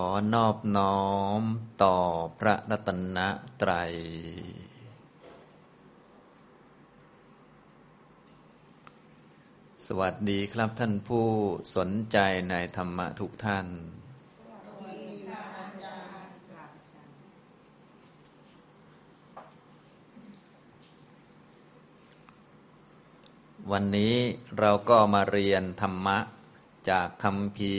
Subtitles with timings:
[0.00, 0.02] อ
[0.34, 1.02] นอบน้อ
[1.40, 1.42] ม
[1.82, 1.96] ต่อ
[2.38, 3.18] พระรัตน
[3.62, 3.92] ตรัย
[9.86, 11.26] สวัสดีครับท่านผู้
[11.76, 12.18] สนใจ
[12.50, 13.66] ในธรรมะทุกท่าน
[23.72, 24.14] วันนี้
[24.58, 26.18] เราก็มาเรียนธรรมะ
[26.90, 27.74] จากคำพี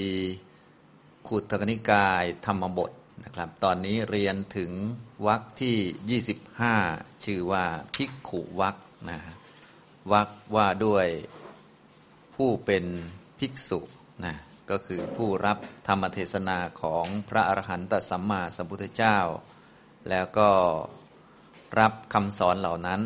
[1.30, 2.92] ขุตกนิกายธรรมบท
[3.24, 4.72] นะครับ ตอนนี้เรียนถึง
[5.28, 6.22] วรรคที่
[6.62, 8.76] 25 ชื่อว่าภิกขุวรรค
[9.10, 9.20] นะ
[10.14, 11.08] วรรคว่าด้วย
[12.36, 12.86] ผู้เป็น
[13.40, 13.80] ภิกษุ
[14.26, 14.36] นะ
[14.70, 19.18] ก็คือผู้รับธรรมเทศนาของพระอรหันตสัมมาสัมพุทธเจ้า
[20.10, 20.50] แล้วก็
[21.80, 23.02] รับคำสอนเหล่านั้น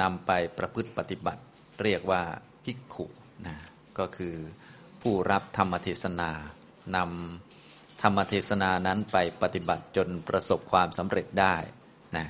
[0.00, 1.42] นำไปประพฤติปฏิบัติ
[1.82, 2.22] เรียกว่า
[2.64, 3.06] ภิกขุ
[3.46, 3.56] นะ
[3.98, 4.36] ก็คือ
[5.02, 6.30] ผู้รับธรรมเทศนา
[6.96, 7.49] นำ
[8.02, 11.56] ธรรมเทศนานั้นไปปฏิบัติจนประสบความสำเร็จได้
[12.16, 12.26] นะ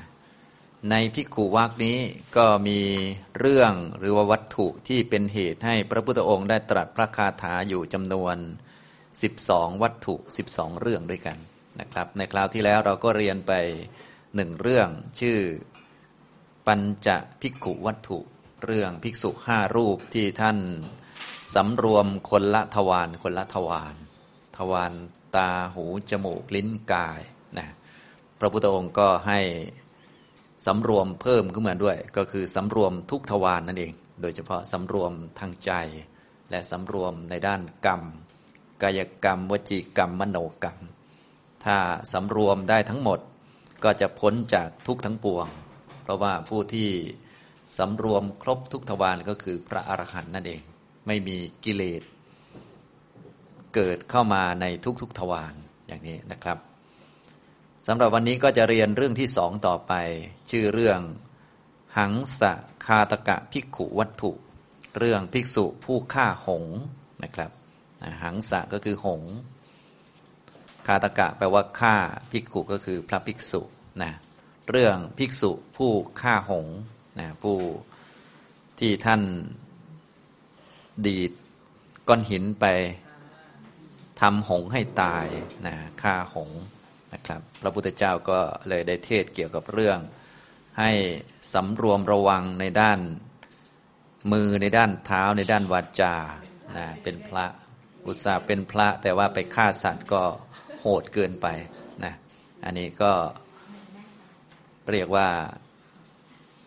[0.91, 1.98] ในพิกขุวักนี้
[2.36, 2.81] ก็มี
[3.41, 8.36] เรื่องหรือว่าวัตถุที่เป็นเหตุให้พระพุทธองค์ได้ตรัสพระคาถาอยู่จำนวน
[9.05, 10.14] 12 วัตถุ
[10.48, 11.39] 12 เรื่องด้วยกัน
[11.81, 13.53] นะครับ ในคราวที่แล้วเราก็เรียนไป
[14.37, 14.89] หนึ่งเรื่อง
[15.20, 15.39] ชื่อ
[16.66, 17.09] ปัญจ
[17.41, 18.19] พิกุวัตถุ
[18.64, 20.59] เรื่องภิกษุห้ารูปที่ท่าน
[21.55, 23.94] สำรวมคนละทวารคนละทวาร
[24.59, 24.92] ทวาร
[25.36, 27.20] ตาหูจมูกลิ้นกาย
[27.59, 27.67] นะ
[28.39, 29.41] พระพุทธองค์ก็ให้
[30.67, 35.72] สำรวมเพิ่มขึ้นมาด้วย ก็คือสำรวมทุกทวารนนั่นเอง โดยเฉพาะสำรวมทางใจ
[36.50, 38.03] และสำรวมในด้านกรรม
[38.83, 40.78] กายกรรม วจีกรรม มโนกรรม
[41.65, 41.77] ถ้า
[42.12, 43.19] สำรวมได้ทั้งหมด
[43.84, 45.47] ก็จะพ้นจากทุกทั้งปวง
[46.03, 46.91] เพราะว่าผู้ที่
[47.78, 50.61] สำรวมครบทุกทวารก็คือพระอรหันต์นั่นเอง
[51.06, 52.03] ไม่มีกิเลส
[53.74, 54.64] เกิดเข้ามาใน
[55.00, 55.54] ทุกๆทวาร
[55.86, 56.58] อย่างนี้นะครับ
[57.86, 59.92] สำหรับวันนี้ก็จะเรียนเรื่องที่สองต่อไป
[60.50, 61.00] ชื่อเรื่อง
[61.98, 62.52] หังสะ
[62.86, 64.32] คาตกะภิกขุวัตถุ
[64.98, 66.64] เรื่องภิกษุผู้ฆ่าหง
[67.25, 67.50] นะครับ
[68.22, 69.22] หังสะก็คือหง
[70.86, 71.97] คาตกะแปลว่าฆ่า
[72.32, 73.62] ภิกขุก็คือพระภิกษุ
[74.03, 74.12] นะ
[74.70, 76.66] เรื่องภิกษุผู้ฆ่าหง
[77.20, 77.59] นะผู้
[78.80, 79.22] ที่ท่าน
[81.06, 81.32] ดีด
[82.09, 82.66] ก้อนหินไป
[84.20, 85.26] ทำหงให้ตาย
[85.66, 86.50] นะฆ่าหง
[87.12, 88.38] นะครับ พระพุทธเจ้าก็
[88.69, 89.98] เลยได้เทศเกี่ยวกับเรื่อง
[90.81, 90.91] ให้
[91.53, 92.98] สำรวมระวังในด้าน
[94.32, 96.16] มือในด้านเท้าในด้านวาจา
[96.76, 97.47] นะเป็นพระ
[98.06, 100.22] อุตสาห์เป็นพระแต่ว่าไปฆ่าสัตว์ก็
[100.80, 101.47] โหดเกินไป
[102.04, 102.14] นะ
[102.64, 103.12] อันนี้ก็
[104.91, 105.28] เรียกว่า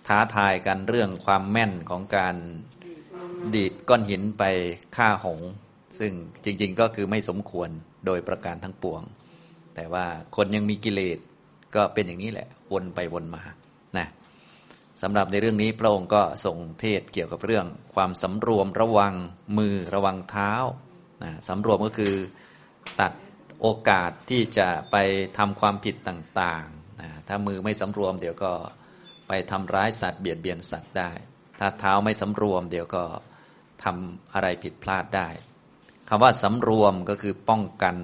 [0.07, 2.35] ท้าทายกันเรื่องความแม่นของการ
[3.55, 4.43] ดีดก้อนหินไป
[4.97, 5.39] ฆ่าหง
[5.97, 6.11] ซึ่ง
[6.43, 7.69] จริง ๆ ก็คือไม่สมควร
[8.05, 9.01] โดยประการทั้งปวง
[9.75, 10.05] แต่ว่า
[10.35, 11.19] คนยังมีกิเลส
[11.75, 13.43] ก็เป็นอย่างนี้แหละ วนไปวนมา
[13.97, 14.07] นะ
[15.01, 17.65] สำหรับในเรื่องนี้พระองค์ก็ส่งเทศเกี่ยวกับเรื่อง
[17.95, 19.13] ความสำรวมระวัง
[19.57, 20.53] มือระวังเท้า
[21.23, 22.15] นะสำรวมก็คือ
[22.99, 23.11] ตัด
[23.61, 24.95] โอกาสที่จะไป
[25.37, 28.51] ทำความผิดต่างๆนะถ้ามือไม่สำรวม เดี๋ยวก็
[29.27, 31.11] ไปทำร้ายสัตว์เบียดเบียนสัตว์ได้
[31.59, 33.03] ถ้าเท้าไม่สำรวม เดี๋ยวก็
[33.83, 35.29] ทำอะไรผิดพลาดได้
[36.15, 37.95] คำว่าสำรวมก็คือป้องกัน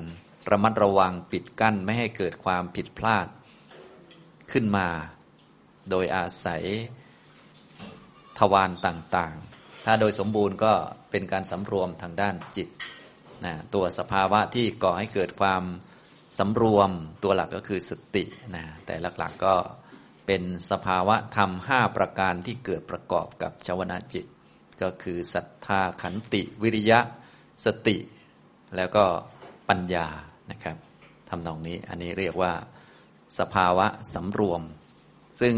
[0.51, 3.27] ระมัดระวังปิดกั้นไม่ให้เกิดความผิดพลาด
[4.51, 4.87] ขึ้นมา
[5.89, 6.63] โดยอาศัย
[8.39, 10.73] ทวารต่างๆ ถ้าโดยสมบูรณ์ก็
[11.11, 12.67] เป็นการสำรวมทางด้านจิต
[13.45, 15.63] นะตัวสภาวะที่ก่อให้เกิดความ
[16.39, 16.89] สำรวม
[17.23, 18.23] ตัวหลักก็คือสติ
[18.55, 19.55] นะแต่หลักๆก็
[20.27, 24.25] เป็นสภาวะธรรมห้าประการที่เกิดประกอบกับชวนาจิต
[24.81, 27.01] ก็คือศรัทธาขันติวิริยะ
[27.65, 27.97] สติ
[28.75, 29.03] แล้วก็
[29.69, 30.07] ปัญญา
[30.51, 30.77] นะครับ
[31.29, 32.53] ทำนองนี้อันนี้เรียกว่า
[33.39, 34.61] สภาวะสำรวม
[35.41, 35.55] ซึ่ง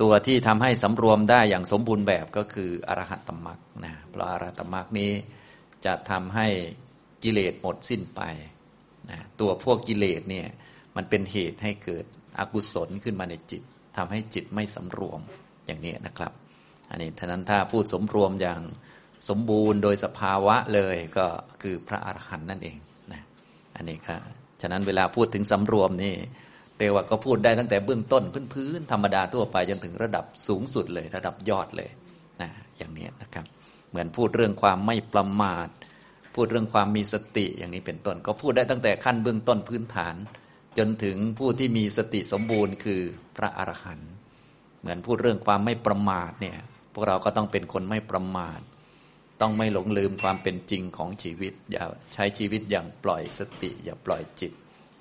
[0.00, 5.12] ตัวที่ทำให้สำรวมได้อย่างสมบูรณ์แบบก็คืออรหัตตมรรคนะเพราะอรหัตตมรรคนี้
[5.84, 6.48] จะทำให้
[7.24, 8.20] กิเลสหมดสิ้นไป
[9.10, 10.46] นะตัวพวกกิเลสเนี่ย
[10.96, 12.04] มันเป็นเหตุให้เกิด
[12.38, 13.62] อกุศลขึ้นมาในจิต
[13.96, 15.20] ทำให้จิตไม่สำรวม
[15.66, 16.32] อย่างนี้นะครับ
[16.90, 18.60] อันนี้ท่านั้นถ้าพูดสมรวมอย่าง
[19.28, 21.26] สมบูรณ์โดยสภาวะเลยก็
[21.62, 22.78] คือพระอรหันต์นั่นเอง
[23.12, 23.22] นะ
[23.76, 24.20] อันนี้ครับ
[24.62, 26.14] ฉะนั้นเวลาพูดถึงสำรวมนี่
[26.78, 28.22] เรียกว่าก็พูดได้ตั้งแต่เบื้องต้น
[28.54, 31.90] พื้นๆธรรมดาทั่วไปจนถึงระดับสูงสุดเลย ระดับยอดเลย
[32.42, 33.46] นะอย่างนี้นะครับ
[33.90, 35.68] เหมือนพูดเรื่องความไม่ประมาท
[36.34, 40.14] พูดเรื่องความมีสติอย่างนี้เป็นต้น ก็พูดได้ตั้งแต่ขั้นเบื้องต้นพื้นฐาน
[40.78, 43.00] จนถึงผู้ที่มีสติสมบูรณ์คือ
[43.36, 44.10] พระอรหันต์
[44.80, 46.58] เหมือนพูดเรื่องความไม่ประมาทเนี่ย
[46.92, 48.60] พวกเราก็ต้องเป็นคนไม่ประมาท
[49.40, 51.84] ต้องไม่หลงลืมความเป็นจริงของชีวิต อย่า
[52.14, 54.52] ใช้ชีวิตอย่างปล่อยสติ อย่าปล่อยจิต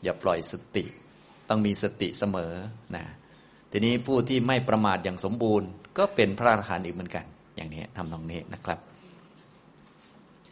[0.03, 0.85] อย่าปล่อยสติ
[1.49, 2.53] ต้องมีสติเสมอ
[2.95, 3.05] นะ
[3.71, 8.79] ทีนี้ผู้ที่ไม่ประมาทอย่างสมบูรณ์ ก็เป็นพระอรหันต์อีกเหมือนกัน อย่างนี้ทำตรงนี้นะครับ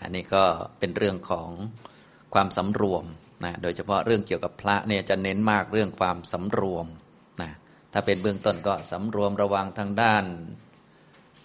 [0.02, 0.44] อันนี้ก็
[0.80, 1.50] เป็นเรื่องของ
[2.34, 3.06] ความสำรวม
[3.46, 6.86] นะโดยเฉพาะเรื่องเกี่ยวกับพระเนี่ยจะเน้นมากเรื่องความสำรวม
[7.42, 7.52] นะ
[7.94, 10.24] ถ้าเป็นเบื้องต้นก็สำรวมระวังทางด้าน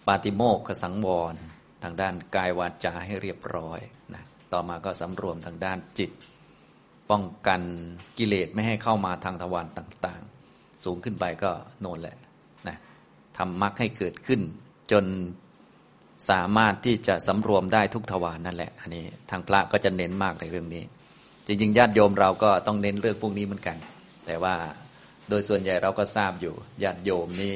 [0.06, 1.34] ปาติโมกขสังวร
[1.82, 3.80] ทางด้านกายวาจาให้เรียบร้อย
[4.14, 4.22] นะ
[4.52, 6.10] ต่อมาก็สำรวมทางด้านจิต
[7.10, 7.60] ป้องกัน
[8.18, 12.16] กิเลสไม่ให้เข้ามาทางทวารต่างๆ สูงขึ้นไปก็โน่นแหละ
[12.68, 12.76] นะ
[13.38, 14.40] ทำมรรคให้เกิดขึ้น
[14.92, 15.04] จน
[16.30, 20.82] สามารถที่จะสำรวมได้ทุกทวารนนั่นแหละ อันนี้ทางพระก็จะเน้นมากในเรื่องนี้
[21.46, 23.76] จริงๆญาติโยมเราก็ต้องเน้นเรื่องพวกนี้เหมือนกัน
[24.26, 24.54] แต่ว่า
[25.28, 27.54] โดยส่วนใหญ่เราก็ทราบอยู่ญาติโยมนี้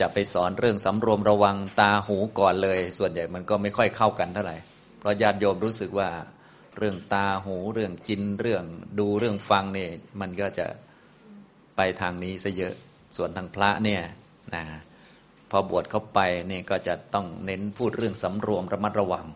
[0.00, 4.56] จะไปสอนเรื่องสำรวมระวังตาหูก่อนเลย ส่วนใหญ่มันก็ไม่ค่อยเข้ากันเท่าไหร่
[4.98, 6.08] เพราะญาติโยมรู้สึกว่า
[6.78, 8.64] เรื่องตาหูเรื่องกินเรื่อง
[8.98, 9.90] ดูเรื่องฟังเนี่ย
[10.20, 10.66] มันก็จะ
[11.76, 12.74] ไปทางนี้ซะเยอะ
[13.16, 14.02] ส่วนทางพระเนี่ย
[14.54, 14.64] นะ
[15.50, 19.26] พอบวชเข้าไปเนี่ยก็จะต้องเน้นพูดเรื่องสำรวมระมัดระวัง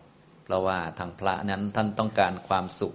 [0.45, 2.93] เพราะว่าทางพระนั้นท่านต้องการความสุข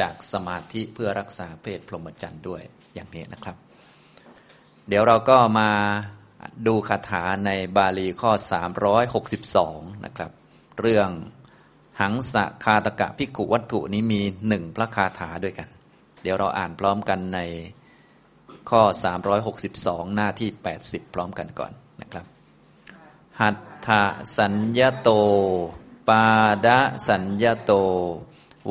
[0.00, 2.62] จากสมาธิเพื่อรักษาเพศพรหมจรรย์ด้วย
[2.94, 3.56] อย่างนี้นะครับ
[4.88, 5.70] เดี๋ยวเราก็มา
[6.66, 8.30] ดูคาถาในบาลีข้อ
[9.38, 10.30] 362 นะครับ
[10.80, 11.08] เรื่อง
[12.00, 15.68] หังสะคาตกะพิกุวัตถุนี้มีหนึ่งพระคาถาด้วยกัน
[16.22, 17.40] เดี๋ยวเราอ่านพร้อมกันใน
[18.70, 18.82] ข้อ
[19.48, 20.50] 362 หน้าที่
[20.82, 22.26] 80 พร้อมกันก่อนนะครับ
[23.40, 23.56] หัต
[23.86, 23.88] ถ
[24.36, 25.10] สัญญโต
[26.08, 26.24] ปา
[26.66, 26.78] ดะ
[27.08, 27.72] สัญญโต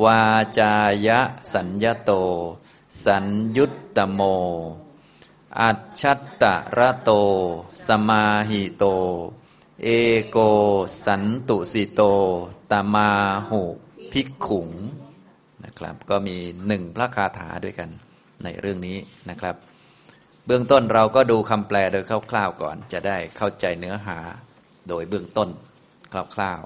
[0.04, 0.22] วา
[0.58, 0.74] จา
[1.06, 1.20] ยะ
[1.54, 2.12] สัญญโต
[3.06, 3.26] สัญ
[3.56, 4.20] ยุตตโม
[5.60, 6.44] อัจฉัตต
[6.78, 7.10] ระโต
[7.86, 8.84] สมาหิโต
[9.82, 9.88] เอ
[10.28, 10.38] โก
[11.04, 12.02] สันตุสิโต
[12.70, 13.10] ตมา
[13.48, 13.62] หุ
[14.12, 14.68] พิกขุง
[15.64, 16.36] นะครับ ก็มี
[16.66, 17.90] หนึ่งพระคาถาด้วยกัน
[18.44, 18.98] ในเรื่องนี้
[19.30, 19.56] นะครับ
[20.46, 24.18] เบื้องต้นเราก็ดูคำแปลโดยคร่าวๆก่อน จะได้เข้าใจเนื้อหา
[24.88, 25.48] โดยเบื้องต้น
[26.34, 26.62] คร่าว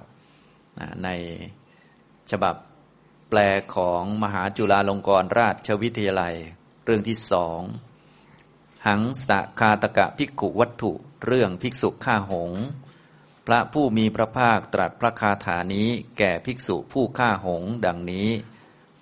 [0.48, 1.08] ๆใน
[2.30, 2.54] ฉบับ
[3.30, 3.38] แปล
[3.74, 6.34] ของมหาจุฬาลงกรณราชวิทยาลัย
[6.84, 7.60] เรื่องที่สอง
[8.86, 10.92] หังสะคาตกะภิกขุวัตถุ
[11.24, 12.52] เรื่องภิกษุฆ่าหง
[13.46, 15.88] พระผู้มีพระภาคตรัสพระคาถานี้
[16.18, 18.28] แก่ภิกษุผู้ฆ่าหงดังนี้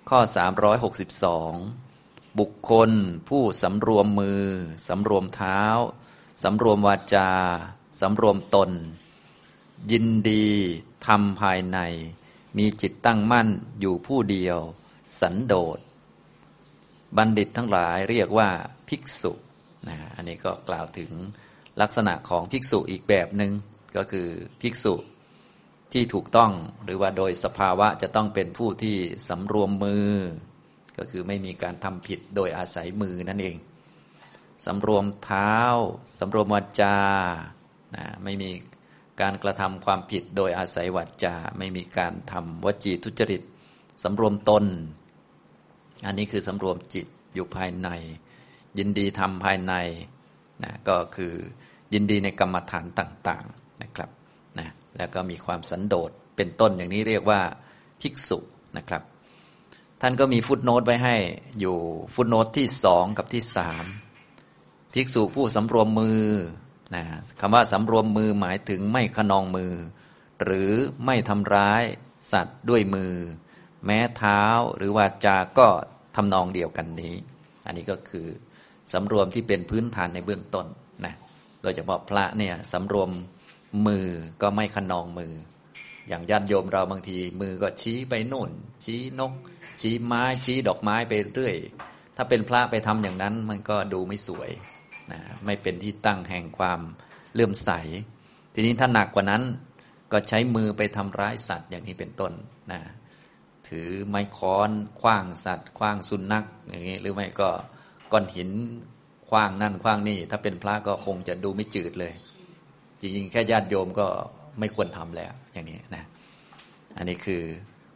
[0.09, 0.19] ข้อ
[1.49, 2.91] 362 บุคคล
[3.29, 4.45] ผู้สำรวมมือ
[4.87, 5.61] สำรวมเท้า
[6.43, 7.31] สำรวมวาจา
[8.01, 8.71] สำรวมตน
[9.91, 10.47] ยินดี
[11.05, 11.79] ทำภายใน
[12.57, 13.47] มีจิตตั้งมั่น
[13.79, 14.57] อยู่ผู้เดียว
[15.19, 15.79] สันโดษ
[17.17, 18.49] บัณฑิตทั้งหลายเรียกว่า
[18.87, 19.33] ภิกษุ
[19.87, 21.11] นะอันนี้ก็กล่าวถึง
[21.81, 23.51] ลักษณะของภิกษุอีกแบบหนึง่ง
[23.97, 24.27] ก็คือ
[24.61, 24.93] ภิกษุ
[25.93, 26.51] ที่ถูกต้อง
[26.83, 28.97] หรือว่าโดยสภาวะจะต้องเป็นผู้ที่
[29.29, 30.09] สำรวมมือ
[30.97, 33.57] ก็คือไม่มีการทำผิดโดยอาศัยมือนั่นเอง
[34.65, 35.55] สำรวมเท้า
[36.19, 36.97] สำรวมวาจา
[37.95, 38.49] นะไม่มี
[39.21, 43.41] การกระทำความผิดโดยอาศัยวาจา ไม่มีการทำวจีทุจริต
[44.03, 44.65] สำรวมตน
[46.05, 47.89] อันนี้คือสำรวมจิตอยู่ภายใน
[48.77, 49.73] ยินดีทำภายใน
[50.63, 51.33] นะก็คือ
[51.93, 54.09] ยินดีในกรรมฐานต่างๆนะครับ
[54.59, 54.67] นะ
[54.97, 57.41] แล้วก็มีความสันโดษเป็นต้นอย่างนี้เรียกว่า
[58.01, 58.39] ภิกษุ
[58.77, 59.01] นะครับ
[60.01, 61.15] ท่านก็มีฟุตโนตไว้ให้
[61.59, 61.77] อยู่
[62.13, 63.85] ฟุตโนตที่สองกับที่สาม
[64.93, 66.23] ภิกษุผู้สำรวมมือ
[66.95, 67.03] นะ
[67.39, 69.73] คำว่าสำรวมมือหมายถึงไม่ขนองมือ
[70.43, 70.71] หรือ
[71.05, 71.83] ไม่ทำร้าย
[72.31, 73.13] สัตว์ด้วยมือ
[73.85, 74.41] แม้เท้า
[74.77, 75.67] หรือวาจาก็
[76.15, 77.15] ทำนองเดียวกันนี้
[77.65, 78.27] อันนี้ก็คือ
[78.93, 80.67] สำรวมที่เป็นพื้นฐานในเบื้องต้น
[81.05, 81.13] นะ
[81.61, 83.09] โดยเฉพาะพระเนี่ยสำรวม
[83.87, 84.07] มือ
[84.41, 85.33] ก็ไม่ขนองมือ
[86.07, 88.51] อย่างญาติโยมเราบางที มือก็ชี้ไปโน่น
[88.83, 89.33] ชี้นก
[89.81, 91.55] ชี้ไม้ชี้ดอกไม้ไปเรื่อย
[92.15, 94.49] ถ้าเป็นพระไปทำอย่างนั้น มันก็ดูไม่สวย
[95.11, 96.79] นะไม่เป็นที่ตั้งแห่งความ
[97.33, 97.71] เลื่อมใส
[98.53, 99.43] ทีนี้ถ้าหนักกว่านั้น
[100.11, 102.33] ก็ใช้มือไปทำร้ายสัตว์อย่างนี้เป็นต้น
[102.71, 102.79] นะ
[103.67, 107.49] ถือไม้ค้อนคว้างสัตว์คว้างสุนัขอย่างนี้หรือไม่ก็
[108.11, 108.49] ก้อนหิน
[109.29, 112.13] คว้างนั่นคว้างนี่ ถ้าเป็นพระก็คงจะดูไม่จืดเลย
[112.99, 114.07] จริงๆ แค่ญาติโยมก็
[114.59, 116.03] ไม่ควรทำแล้ว อย่างนี้นะ
[116.97, 117.43] อันนี้คือ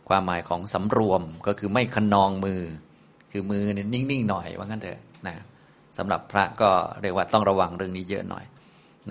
[0.09, 2.61] ความหมายของสำรวมก็คือไม่ขนองมือ
[3.31, 5.35] คือมือเนี่ยนิ่งๆหน่อยว่างั้นเถอะนะ
[5.97, 6.69] สำหรับพระก็
[7.01, 8.45] เรียกว่าต้องระวังเรื่องนี้เยอะหน่อย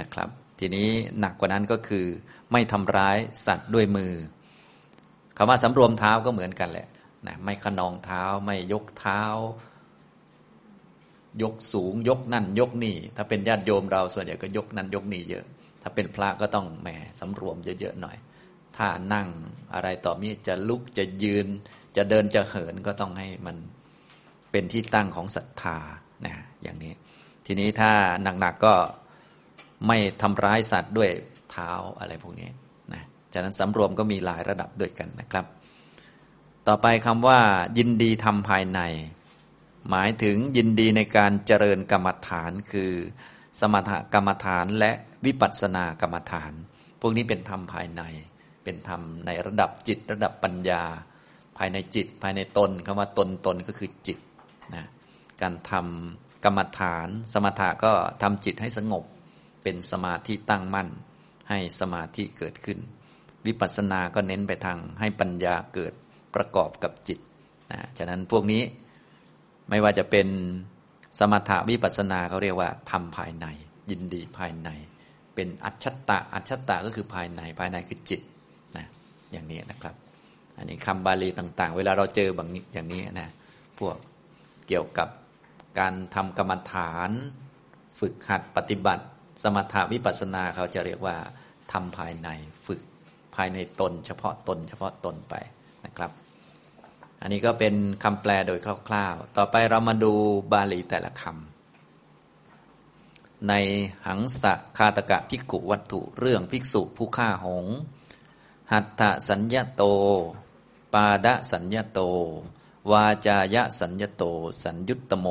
[0.01, 0.29] นะครับ
[0.59, 0.89] ทีนี้
[1.21, 2.07] หนักกว่านั้นก็คือ
[2.53, 3.17] ไม่ทำร้าย
[3.47, 4.13] สัตว์ด้วยมือ
[5.37, 6.87] คำว่าสำรวมเท้าก็เหมือนกันแหละ
[7.27, 9.23] นะไม่ขนองเท้าไม่ยกเท้า
[11.43, 15.45] ยกสูง ยกนั่น ยกนี่ ถ้าเป็นญาติโยมเราส่วนใหญ่ก็ยกนั่นยกนี่เยอะ
[15.83, 16.89] ถ้าเป็นพระก็ต้องแหม
[17.21, 18.17] สำรวมเยอะๆหน่อย
[18.77, 19.29] ถ้านั่ง
[19.75, 21.47] อะไรต่อมีจะลุกจะยืน
[21.97, 23.57] จะเดินจะเหินก็ต้องให้มัน
[24.51, 25.79] เป็นที่ตั้งของศรัทธา
[26.27, 26.93] นะอย่างนี้
[27.47, 27.91] ทีนี้ถ้า
[28.41, 28.75] หนักๆก็
[29.87, 31.11] ไม่ทำร้ายสัตว์ด้วย
[31.51, 31.71] เท้า
[32.01, 32.49] อะไรพวกนี้
[32.93, 35.47] นะฉะนั้นสำรวมก็มีหลายระดับด้วยกันนะครับ
[36.69, 37.39] ต่อไปคำว่า
[37.79, 38.81] ยินดีทำภายใน
[39.91, 42.93] หมายถึงยินดีในการเจริญกรรมฐานคือ
[43.61, 44.93] สมถกรรมฐานและ
[45.25, 46.53] วิปัสสนากรรมฐาน
[47.01, 48.03] พวกนี้เป็นธรรมภายใน
[48.65, 50.83] เป็นธรรมในระดับจิตระดับปัญญา
[51.59, 54.19] ภายในจิตภายในตนคำว่าตนตนก็คือจิต
[54.75, 54.85] นะ
[55.41, 59.05] การทำกรรมฐาน สมถะก็ทำจิตให้สงบ
[59.63, 60.89] เป็นสมาธิตั้งมั่น
[61.49, 62.79] ให้สมาธิเกิดขึ้น
[63.47, 65.93] วิปัสสนาก็เน้นไปทางให้ปัญญาเกิด
[66.35, 67.19] ประกอบกับจิต
[67.73, 68.63] นะฉะนั้นพวกนี้
[69.73, 70.29] ไม่ว่าจะเป็น
[71.19, 73.47] สมถะวิปัสสนาเขาเรียกว่าทำภายใน
[73.91, 74.71] ยินดีภายใน
[75.35, 78.21] เป็นอัจฉตะอัจฉตะก็คือภายในภายในคือจิต
[78.77, 78.87] นะ
[79.33, 79.95] อย่างนี้นะครับ
[80.57, 83.29] อันนี้คำบาลีต่าง ๆ เวลาเราเจอบางอย่างนี้นะ
[83.79, 83.97] พวก
[84.69, 85.09] เกี่ยวกับ
[85.79, 87.11] การทำกรรมฐาน
[87.99, 89.05] ฝึกหัดปฏิบัติ
[89.43, 91.17] สมถาวิปัสสนาเขาจะเรียกว่า
[91.73, 92.29] ทำภายใน
[92.67, 92.81] ฝึก
[93.37, 95.35] ภายในตน เฉพาะตน เฉพาะตนไป
[97.23, 97.75] อันนี้ก็เป็น
[98.05, 100.13] คำแปลโดยคร่าวๆ ต่อไปเรามาดู
[100.53, 103.53] บาลีแต่ละคำใน
[104.07, 107.67] หังสะคาตกะภิกุวัตถุเรื่องภิกษุผู้ฆ่าหง
[108.73, 109.83] หัตถสัญญโต
[110.95, 112.01] ปาดสัญญโต
[112.91, 114.25] วาจายสัญญโต
[114.63, 115.27] สัญยุตตโม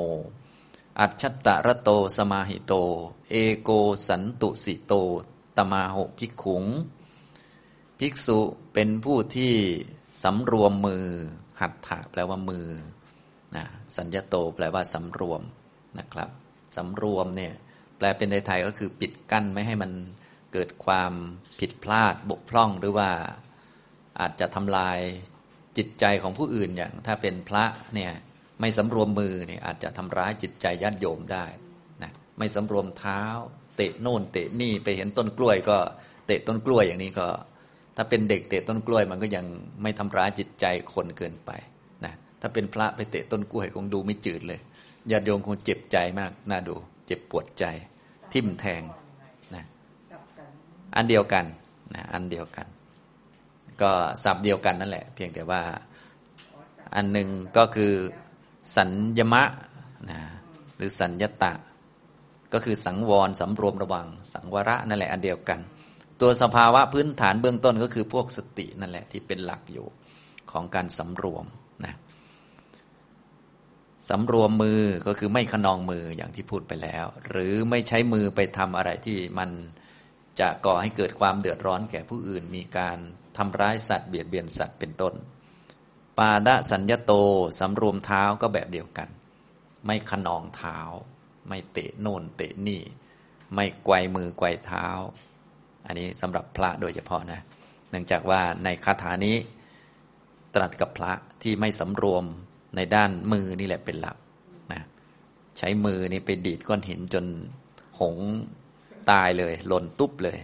[1.00, 2.74] อัจฉตะระโตสมาหิโต
[3.30, 3.70] เอโก
[4.08, 4.94] สันตุสิโต
[5.58, 6.64] ตมาหภิกขุง
[8.00, 8.40] ภิกษุ
[8.74, 9.54] เป็นผู้ที่
[10.22, 11.08] สำรวมมือ
[11.62, 12.68] หัตถะแปลว่ามือ
[13.56, 13.66] นะ
[13.98, 15.42] สัญญโตแปลว่าสำรวม
[16.00, 16.30] นะครับ
[16.78, 17.54] สำรวมเนี่ย
[17.98, 19.92] แปลเป็นไทยๆก็คือปิดกั้นไม่ให้มัน
[20.54, 21.14] เกิดความ
[21.60, 23.10] ผิดพลาดบกพร่องหรือว่า
[24.20, 25.00] อาจจะทำลาย
[25.78, 27.66] จิตใจของผู้อื่นอย่าง ถ้าเป็นพระ
[27.96, 28.12] เนี่ย
[28.62, 31.46] ไม่สำรวมมือเนี่ยอาจจะทำร้ายจิตใจญาติโยมได้
[32.04, 33.24] นะไม่สำรวมเท้า
[33.78, 35.78] เตะโน่นเตะนี่ไปเห็นต้นกล้วยก็
[36.28, 37.28] เตะต้นกล้วยอย่างนี้ก็
[38.02, 39.46] ถ้าเป็นเด็กเตะต้นกล้วยมันก็ยัง
[39.82, 41.52] ไม่ทำร้ายจิตใจคนเกินไป
[42.06, 44.60] นะถ้าเป็นพระไปเตะต้นกล้วยคงดูไม่จืดเลย
[45.12, 46.76] ญาติโยมคงเจ็บใจมากน่าดู
[47.08, 47.66] เจ็บปวดใจ
[48.34, 48.82] ทิ่มแทง
[49.56, 49.64] นะ
[50.96, 51.46] อันเดียวกัน
[51.96, 52.68] นะอันเดียวกัน
[53.82, 53.92] ก็
[54.24, 55.62] สับเดียวกันนั่นแหละ เพียงแต่ว่า
[56.96, 57.94] อันหนึ่งก็คือ
[58.78, 58.90] สัญ
[59.20, 59.44] ญมะ
[60.10, 60.20] นะ
[60.76, 61.54] หรือสัญญตะ
[62.54, 65.60] ก็คือสังวรสำรวมระวัง สังวระนั่นแหละอันเดียวกัน
[66.22, 69.88] ตัวสภาวะพื้นฐานเบื้องต้นก็คือพวกสตินั่นแหละที่เป็นหลักอยู่
[70.52, 71.46] ของการสำรวม
[71.86, 71.96] นะ
[74.10, 79.50] สำรวมมือก็คือไม่ขนองมืออย่างที่พูดไปแล้ว หรือไม่ใช้มือไปทำอะไรที่มัน
[80.40, 82.98] จะก่อให้เกิดความเดือดร้อนแก่ผู้อื่น มีการ
[83.38, 85.14] ทำร้ายสัตว์เบียดเบียนสัตว์เป็นต้น
[86.18, 87.12] ปาดะสัญญโต
[87.60, 89.10] สำรวมเท้าก็แบบเดียวกัน
[89.86, 90.80] ไม่ขนองเท้า
[91.48, 92.82] ไม่เตะโน่นเตะนี่
[93.56, 94.88] ไม่ไกวมือไกวเท้า
[95.86, 97.40] อันนี้สำหรับพระโดยเฉพาะนะ
[97.90, 99.36] เนื่องจากว่าในคาถานี้
[100.56, 101.12] ตรัสกับพระ
[101.44, 102.24] ที่ไม่สำรวม
[102.76, 104.18] ในด้านมือนี่แหละเป็นหลัก
[104.72, 104.82] นะ
[105.58, 107.26] ใช้มือนี่ไปดีดก้อนหินจน
[108.00, 108.16] หง
[109.12, 110.40] ตายเลยหล่นตุ๊บเลย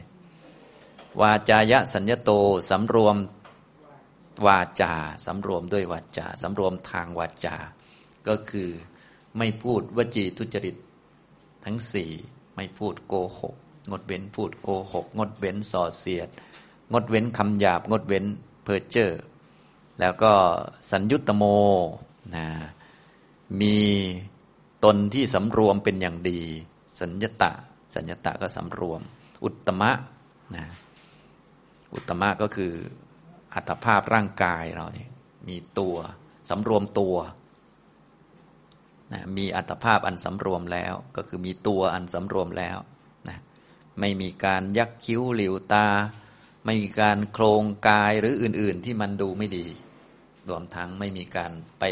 [1.22, 2.32] วาจายะสัญญโต
[2.70, 3.18] สำรวม
[4.46, 4.94] วาจา
[5.26, 7.56] สำรวมด้วยวาจาสำรวมทางวาจา
[8.28, 8.70] ก็คือ
[9.38, 10.76] ไม่พูดวจีทุจริต
[11.66, 12.12] ทั้งสี่
[12.56, 13.56] ไม่พูดโกหก
[13.92, 16.30] งดเว้นพูดโกหก งดเว้นส่อเสียด
[16.94, 18.26] งดเว้นคำหยาบ งดเว้น
[18.64, 19.12] เพ้อเจ้อ
[20.00, 20.34] แล้วก็
[20.92, 21.44] สัญยุตโม
[22.36, 22.48] นะ
[23.62, 23.78] มี
[24.84, 26.42] ตนที่สำรวมเป็นอย่างดี
[27.00, 27.52] สัญญตะ
[27.96, 29.02] สัญญตะก็สำรวม
[29.44, 29.92] อุตมะ
[30.56, 30.66] นะ
[31.94, 32.74] อุตมะก็คือ
[33.54, 35.10] อัตภาพร่างกายเราเนี่ย
[35.48, 35.96] มีตัว
[36.50, 37.16] สำรวมตัว
[39.14, 42.78] นะมีอัตภาพอันสำรวมแล้ว ก็คือมีตัวอันสำรวมแล้ว
[44.00, 45.88] ไม่มีการยักคิ้วหลิวตา
[46.66, 49.66] ไม่มีการโครงกายหรืออื่น ๆ ที่มันดูไม่ดี
[50.50, 51.84] รวมทั้งไม่มีการไป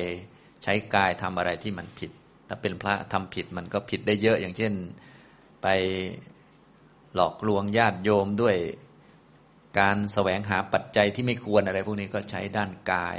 [0.63, 2.11] ใช้กายทำอะไรที่มันผิด
[2.47, 4.73] ถ้าเป็นพระทำผิดมันก็ผิดได้เยอะอย่างเช่น
[5.63, 5.67] ไป
[7.15, 8.55] หลอกลวงญาติโยมด้วย
[9.79, 13.17] การแสวงหาปัจจัยที่ไม่ควรอะไร พวกนี้ก็ใช้ด้านกาย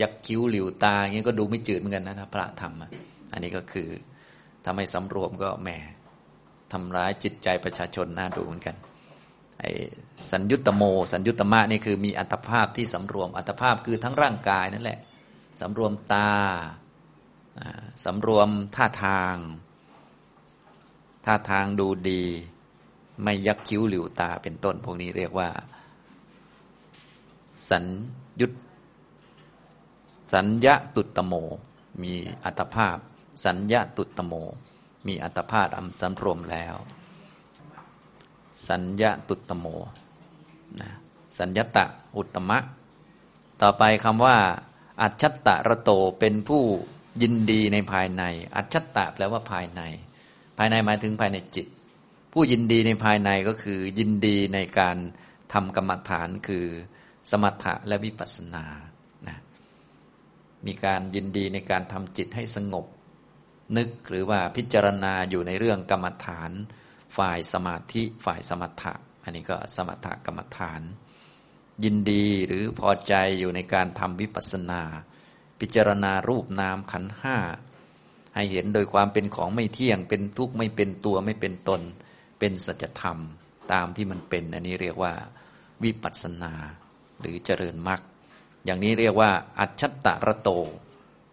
[0.00, 3.88] ยักคิ้วหลิวตาอย่างนี้ก็ดูไม่จืดเหมือนกันนะถ้าพระทำอันนี้ก็คือ
[4.64, 5.68] ถ้าไม่สำรวมก็แหม
[6.72, 8.76] ทำร้ายจิตใจประชาชนน่าดูเหมือนกัน
[9.60, 9.70] ไอ้
[10.30, 14.98] สัญยุตโม สัญยุตมะนี่คือมีอัตภาพที่สำรวม อัตภาพคือทั้งร่างกายนั่นแหละ
[15.60, 16.32] สำรวมตา
[18.04, 19.36] สำรวมท่าทาง
[21.26, 22.24] ท่าทางดูดี
[23.22, 25.48] ไม่ยักคิ้วหลิวตาเป็นต้น พวกนี้เรียกว่า
[27.70, 27.84] สัญ
[28.40, 28.52] ยุต
[30.32, 31.34] สัญญตุตโม
[32.02, 32.12] มี
[32.44, 32.96] อัตภาพ
[33.44, 34.34] สัญญาตุตโม
[35.06, 36.76] มีอัตภาพอันสำรวมแล้ว
[38.68, 39.66] สัญญาตุตโม
[40.80, 40.90] นะ
[41.38, 41.84] สัญญตะ
[42.16, 42.58] อุตมะ
[43.62, 44.36] ต่อไปคำว่า
[45.02, 46.62] อัจฉตะระโตเป็นผู้
[47.22, 48.22] ยินดีในภายใน
[48.56, 49.82] อัจฉตะแปลว่าภายใน
[50.58, 51.66] ภายในหมายถึงภายในจิต
[52.32, 54.96] ผู้ยินดีในภายในก็คือ ยินดีในการ
[55.52, 56.66] ทำกรรมฐานคือ
[57.30, 58.64] สมถะและวิปัสสนา
[59.28, 59.38] นะ
[60.66, 62.86] มีการยินดีในการทำจิตให้สงบ
[63.76, 66.50] นึกหรือว่าพิจารณาอยู่ในเรื่องกรรมฐาน
[67.16, 68.92] ฝ่ายสมาธิฝ่ายสมถะ
[69.24, 70.82] อันนี้ก็สมถกรรมฐาน
[71.84, 74.82] ยินดีหรือพอใจอยู่ในการทำวิปัสสนา
[75.60, 77.36] พิจารณารูปนามขันห้า
[78.34, 81.80] ให้เห็นโดยความเป็นของไม่เที่ยง เป็นทุกข์ไม่เป็นตัวไม่เป็นตน
[82.38, 83.18] เป็นสัจธรรม
[83.72, 85.14] ตามที่มันเป็น อันนี้เรียกว่า
[85.84, 86.52] วิปัสสนา
[87.20, 88.00] หรือเจริญมรรค
[88.64, 90.50] อย่างนี้เรียกว่า อัจฉตะระโต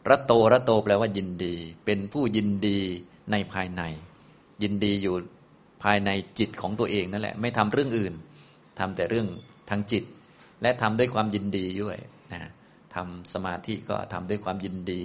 [0.10, 2.80] ระโตระโตแปลว่ายินดี เป็นผู้ยินดี
[3.32, 3.82] ในภายใน
[4.64, 5.16] ยินดีอยู่
[5.84, 8.14] ภายในจิตของตัวเองนั่นแหละ ไม่ทำเรื่องอื่น
[8.80, 9.28] ทำแต่เรื่อง
[9.70, 10.04] ทางจิต
[10.62, 11.98] และทำด้วยความยินดีด้วย
[12.34, 12.42] นะ
[12.96, 15.02] ทำสมาธิก็ทำด้วยความยินดี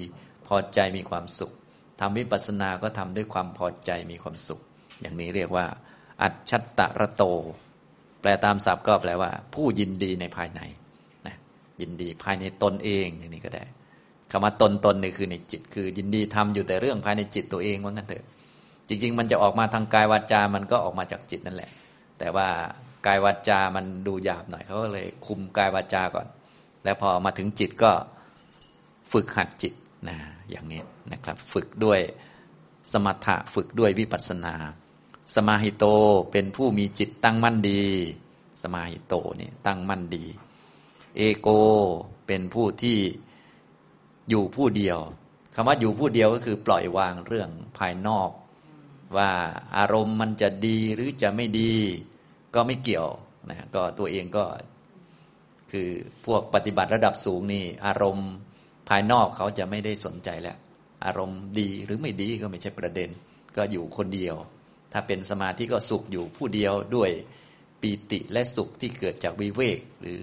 [0.47, 1.53] พอใจมีความสุข
[2.01, 4.61] ทำวิปัสสนาก็ทำด้วยความพอใจมีความสุข
[5.01, 5.67] อย่างนี้เรียกว่า
[6.23, 7.23] อัจฉตะระโต
[8.21, 10.61] แปลตามศัพท์ก็แปลว่า ผู้ยินดีในภายใน
[11.27, 11.37] นะ
[11.81, 13.65] ยินดีภายในตนเองอย่างนี้ก็ได้
[14.37, 18.25] คำว่าตนตนนี่คือในจิต คือยินดีทำอยู่แต่เรื่องภายในจิตตัวเองว่างั้นเถอะ
[18.89, 21.71] จริง ๆ มันจะออกมาทางกายวาจา มันก็ออกมาจากจิตนั่นแหละ
[22.19, 22.49] แต่ว่า
[23.07, 26.27] กายวาจา มันดูหยาบหน่อยเขาก็เลยคุมกายวาจาก่อน
[26.85, 27.93] แล้วพอมาถึงจิตก็
[29.13, 29.75] ฝึกหัดจิต
[30.09, 30.17] นะ
[30.51, 32.01] อย่างนี้นะครับ ฝึกด้วย
[32.93, 34.55] สมถะฝึกด้วยวิปัสสนา
[35.35, 35.85] สมาหิโต
[36.33, 37.83] เป็นผู้มีจิตตั้งมั่นดี
[38.63, 40.25] สมาหิโตนี่ตั้งมั่นดี
[41.17, 41.49] เอโก
[42.27, 42.99] เป็นผู้ที่
[44.31, 44.99] อยู่ผู้เดียว
[45.55, 48.31] คำว่าอยู่ผู้เดียวก็คือปล่อยวางเรื่องภายนอก
[49.17, 49.31] ว่า
[49.77, 51.73] อารมณ์มันจะดีหรือจะไม่ดี
[52.55, 53.09] ก็ไม่เกี่ยว
[53.51, 54.45] นะก็ตัวเองก็
[55.73, 55.89] คือ
[56.27, 58.31] พวกปฏิบัติระดับสูงนี่ อารมณ์
[58.89, 60.57] ภายนอกเขาจะไม่ได้สนใจแล้ว
[61.05, 63.11] อารมณ์ดีหรือไม่ดีก็ไม่ใช่ประเด็น
[63.57, 64.37] ก็อยู่คนเดียว
[64.93, 67.11] ถ้าเป็นสมาธิก็สุขอยู่ผู้เดียวด้วย
[67.81, 70.21] ปีติและสุขที่เกิดจากวิเวก หรือ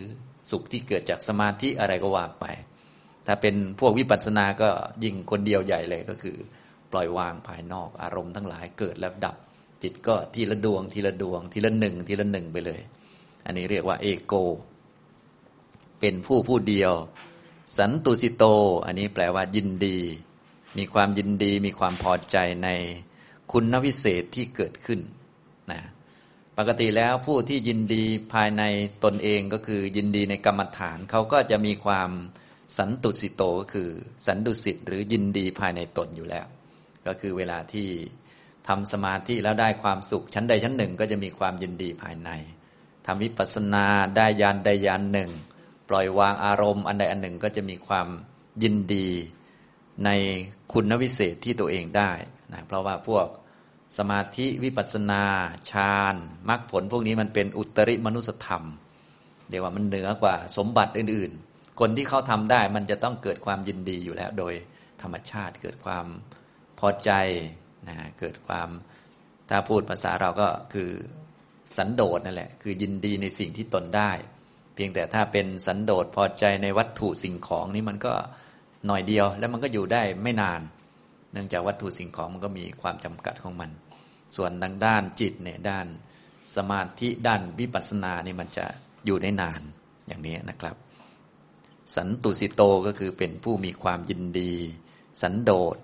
[0.51, 2.45] สุขที่เกิดจากสมาธิอะไรก็ว่าไป
[3.27, 4.69] ถ้าเป็นพวกวิปัสสนาก็
[5.03, 6.37] ยิ่งคนเดียวใหญ่เลยก็คือ
[6.91, 9.35] ปล่อยวางภายนอกอารมณ์ทั้งหลายเกิดแล้วดับ
[9.83, 12.81] จิตก็ทีละดวง ทีละดวง ทีละหนึ่ง ทีละหนึ่งไปเลย
[13.45, 14.33] อันนี้เรียกว่าเอโก
[15.99, 16.93] เป็นผู้ผู้เดียว
[17.77, 18.43] สันตุสิโต
[18.85, 19.97] อันนี้แปลว่ายินดี
[20.77, 22.69] มีความยินดีมีความพอใจใน
[23.51, 24.99] คุณวิเศษที่เกิดขึ้น
[25.71, 25.81] นะ
[26.57, 28.03] ปกติแล้วผู้ที่ยินดี
[28.33, 28.63] ภายใน
[29.03, 32.09] ตนเองก็คือยินดีในกรรมฐานเขาก็จะมีความ
[32.77, 33.89] สันตุสิโตก็คือ
[34.27, 36.45] สันดุสิตหรือยินดีภายในตนอยู่แล้ว
[37.07, 37.87] ก็คือเวลาที่
[38.67, 42.29] ทำสมาธิแล้วได้ความสุขชั้นใดชั้นหนึ่ง ก็จะมีความยินดีภายใน
[43.05, 45.31] ทำวิปัสสนาได้ยานใดยานหนึ่ง
[45.89, 48.07] ปล่อยวางอารมณ์อันใดอันหนึ่งก็จะมีความ
[48.63, 49.07] ยินดี
[50.05, 50.09] ใน
[50.73, 52.11] คุณวิเศษที่ตัวเองได้
[52.53, 53.27] นะเพราะว่าพวก
[53.97, 55.23] สมาธิวิปัสนา
[55.71, 56.15] ฌาน
[56.49, 58.63] มรรคผลพวกนี้มันเป็นอุตริมนุสธรรม
[59.49, 61.50] เรียกว่ามันเหนือกว่าสมบัติอื่นๆ
[61.83, 64.53] คนที่เขาทำได้มันจะต้องเกิดความยินดีอยู่แล้ว โดย
[65.01, 66.05] ธรรมชาติเกิดความ
[66.79, 67.11] พอใจ
[67.87, 68.69] นะเกิดความ
[69.49, 70.89] ถ้าพูดภาษาเราก็คือ
[71.77, 74.11] สันโดษนั่นแหละ คือยินดีในสิ่งที่ตนได้
[74.75, 78.13] เพียงแต่ถ้าเป็นสันโดษพอใจในวัตถุสิ่งของนี่มันก็
[78.87, 80.61] หน่อยเดียว แล้วมันก็อยู่ได้ไม่นาน
[81.33, 83.69] เนื่องจากวัตถุสิ่งของมันก็มีความจำกัดของมัน
[84.35, 85.85] ส่วนดังด้านจิตเนี่ยด้าน
[86.55, 88.65] สมาธิด้านวิปัสสนานี่มันจะ
[89.05, 89.61] อยู่ได้นาน
[90.07, 90.75] อย่างนี้นะครับ
[91.95, 94.53] สันตุสิโตก็คือเป็นผู้มีความยินดี
[95.21, 95.77] สันโดษ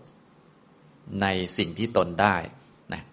[1.21, 2.35] ในสิ่งที่ตนได้
[2.93, 3.03] นะ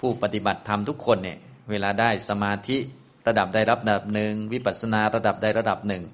[0.00, 1.38] ผู้ปฏิบัติธรรมทุกคนเนี่ย
[1.70, 2.76] เวลาได้สมาธิ
[3.26, 6.04] ระดับได้รับระดับหนึ่งวิปัสสนาระดับได้ระดับหนึ่ง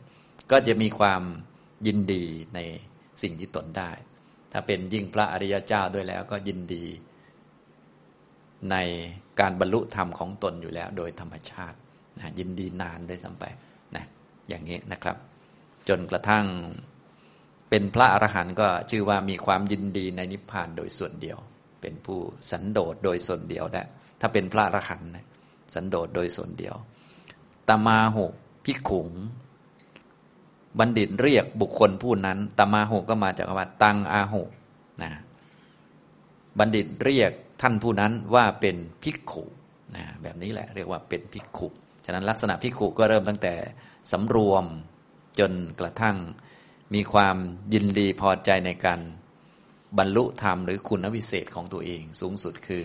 [0.50, 1.22] ก็จะมีความ
[1.86, 2.58] ยินดีใน
[3.22, 3.90] สิ่งที่ตนได้
[4.52, 6.84] ถ้าเป็นยิ่งพระอริยเจ้าด้วยแล้วก็ยินดี
[8.70, 8.76] ใน
[9.40, 11.78] การบรรลุธรรมของตนอยู่แล้ว โดยธรรมชาติ
[12.18, 13.44] นะยินดีนานได้สัมไป
[13.96, 14.04] นะ
[14.48, 15.16] อย่างนี้นะครับ
[15.88, 16.46] จนกระทั่ง
[17.70, 21.38] เป็นพระอรหันต์ก็ชื่อว่ามีความยินดีในนิพพานโดยส่วนเดียว
[21.80, 22.18] เป็นผู้
[22.50, 23.82] สันโดษโดยส่วนเดียวได้
[24.20, 25.10] ถ้าเป็นพระอรหันต์
[25.74, 26.74] สันโดษโดยส่วนเดียว
[27.68, 28.26] ตมาหุ
[28.64, 29.08] พิขุง
[30.78, 34.42] บัณฑิตเรียกบุคคลผู้นั้นตมาหุก็มาจากคำว่าตังอาหุ
[35.02, 35.10] นะ
[36.58, 39.44] บัณฑิตเรียกท่านผู้นั้นว่าเป็นภิกขุ
[39.96, 41.68] นะแบบนี้แหละเรียกว่าเป็นภิกขุ
[42.04, 43.54] ฉะนั้นลักษณะภิกขุก็เริ่มตั้งแต่
[44.12, 44.64] สำรวม
[45.38, 46.16] จนกระทั่ง
[46.94, 47.36] มีความ
[47.74, 49.00] ยินดีพอใจในการ
[49.98, 52.84] บรรลุธรรมหรือคุณวิเศษของตัวเอง สูงสุดคือ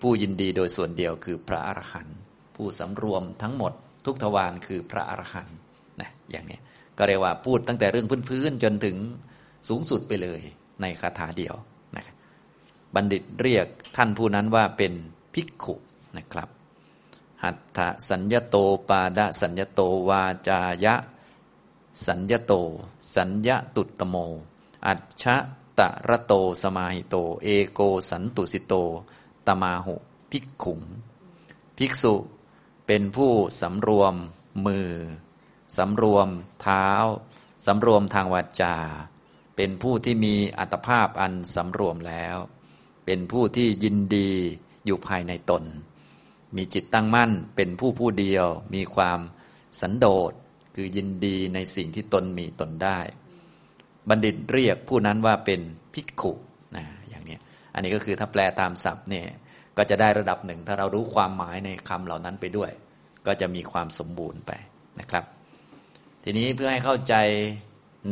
[0.00, 2.16] ผู้ยินดีโดยส่วนเดียวคือพระอรหันต์
[2.56, 3.72] ผู้สำรวมทั้งหมด
[4.04, 5.56] ทุกทวารคือพระอรหันต์
[6.00, 6.58] นะอย่างนี้
[6.98, 8.96] ก็เรียกว่าพูดตั้งแต่เรื่องพื้นๆจนถึง
[9.68, 10.40] สูงสุดไปเลย
[10.80, 11.54] ในคาถาเดียว
[11.96, 12.04] นะ
[12.94, 14.92] บัณฑิตเรียกท่านผู้นั้นว่าเป็น
[15.34, 15.74] ภิกขุ
[16.16, 16.48] นะครับ
[17.42, 17.78] หัตถ
[18.10, 18.56] สัญญโต
[18.88, 20.94] ปาดะสัญญโตวาจายะ
[22.06, 22.52] สัญญโต
[23.14, 24.16] สัญญตุตโม
[24.86, 25.24] อัจฉ
[25.78, 26.32] ตะระโต
[26.62, 27.80] สมาหิโต เอโก
[28.10, 28.74] สันตุสิโต
[29.46, 29.94] ตมาหุ
[30.30, 30.80] ภิกขุง
[31.76, 32.14] ภิกษุ
[32.86, 34.14] เป็นผู้สำรวม
[34.66, 34.90] มือ
[35.76, 36.28] สำรวม
[36.62, 36.88] เท้า
[37.66, 38.76] สำรวมทางวาจา
[39.56, 42.36] เป็นผู้ที่มีอัตภาพอันสำรวมแล้ว
[43.06, 44.30] เป็นผู้ที่ยินดี
[44.84, 45.64] อยู่ภายในตน
[46.56, 49.20] มีจิตตั้งมั่นเป็นผู้ผู้เดียว มีความ
[49.80, 50.32] สันโดษ
[50.80, 52.98] คือยินดีในสิ่งที่ตนมีตนได้
[54.08, 55.60] บัณฑิตเรียกผู้นั้นว่าเป็น
[55.94, 56.32] ภิกขุ
[56.76, 57.36] นะอย่างนี้
[57.74, 59.26] อันนี้ก็คือถ้าแปลตามศัพท์เนี่ย
[59.76, 62.70] ก็จะได้ระดับหนึ่ง ถ้าเรารู้ความหมายในคำเหล่านั้นไปด้วย
[63.26, 64.52] ก็จะมีความสมบูรณ์ไป
[65.00, 65.24] นะครับ
[66.24, 67.14] ทีนี้เพื่อให้เข้าใจ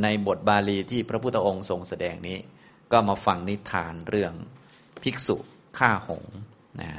[0.02, 2.38] ในบทบาลีที่พระพุทธองค์ทรงแสดงนี้
[2.92, 4.32] ก็มาฟังนิทานเรื่อง
[5.02, 5.36] ภิกษุ
[5.78, 6.24] ฆ่าหง
[6.80, 6.90] นะ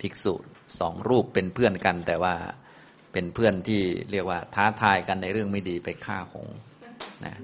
[0.00, 0.34] ภิกษุ
[0.78, 2.34] สองรูปเป็นเพื่อนกันแต่ว่า
[3.14, 6.48] เป็นเพื่อนที่เรียกว่าท้าทายกันในเรื่องไม่ดีไปฆ่าหง
[7.24, 7.34] นะ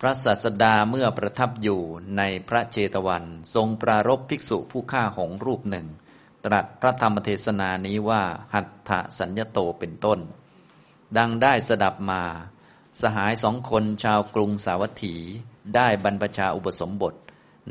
[0.00, 1.80] พระศาสดาเมื่อประทับอยู่
[2.16, 5.86] ในพระเจตวัน ทรงปรารบภิกษุผู้ฆ่าหงรูปหนึ่ง
[6.44, 8.22] ตรัสพระธรรมเทศนานี้ว่า
[8.54, 10.18] หัตถสัญญโตเป็นต้น
[11.16, 12.22] ดังได้สดับมา
[13.02, 15.16] สหายสองคนชาวกรุงสาวัตถี
[15.76, 17.14] ได้บรรพชาอุปสมบท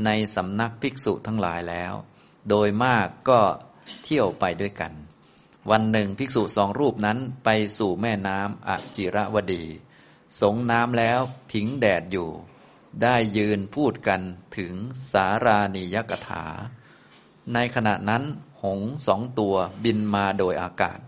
[0.05, 1.93] ในสำนักภิกษุทั้งหลายแล้ว
[2.49, 3.39] โดยมากก็
[4.03, 4.93] เที่ยวไปด้วยกัน
[5.69, 9.63] วันหนึ่งภิกษุสองรูปนั้นไปสู่แม่น้ำอจิระวดี
[10.41, 11.19] สงน้ำแล้ว
[11.51, 12.29] ผิงแดดอยู่
[13.01, 14.21] ได้ยืนพูดกัน
[14.57, 14.73] ถึง
[15.11, 16.45] สารานิยกถา
[17.53, 18.23] ในขณะนั้น
[18.63, 20.99] หงสองตัวบินมาโดยอากาศ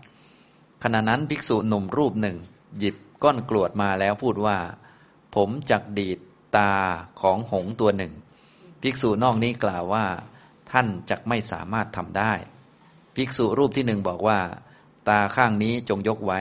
[0.82, 2.36] ขณะนั้นภิกษุหนุ่มรูปหนึ่ง
[2.78, 4.58] หยิบก้อนกรวดมาแล้วพูดว่า
[5.34, 6.18] ผมจักดีด
[6.56, 6.72] ตา
[7.20, 8.12] ของหงตัวหนึ่ง
[8.82, 10.06] ภิกษุนอกนี้กล่าวว่า
[10.70, 12.32] ท่านจักไม่สามารถทำได้
[13.16, 14.40] ภิกษุรูปที่หนึ่งบอกว่า
[15.08, 16.40] ตาข้างนี้จงยกไว้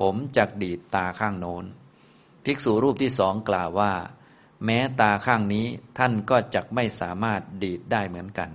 [0.00, 1.64] ผมจักดีดตาข้างโน้น
[2.44, 3.92] ภิกษุรูปที่สองกล่าวว่า
[4.64, 5.66] แม้ตาข้างนี้
[5.98, 8.50] ท่านก็จักไม่สามารถดีดได้เหมือนกัน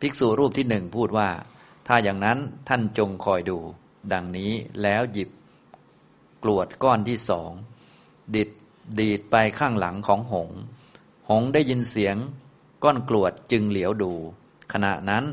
[0.00, 1.30] ภิกษุรูปที่หนึ่งพูดว่า
[1.86, 3.58] ถ้าอย่างนั้นท่านจงคอยดู
[4.12, 4.50] ดังนี้
[4.82, 5.30] แล้วหยิบ
[6.42, 7.50] กรวดก้อนที่สอง
[8.36, 8.50] ดิด
[9.00, 10.48] ดีดไปข้างหลังของหง
[11.30, 12.16] หงได้ยินเสียง
[12.84, 14.12] ก้อนกรวดจึงเหลียวดู
[14.72, 15.24] ขณะนั้น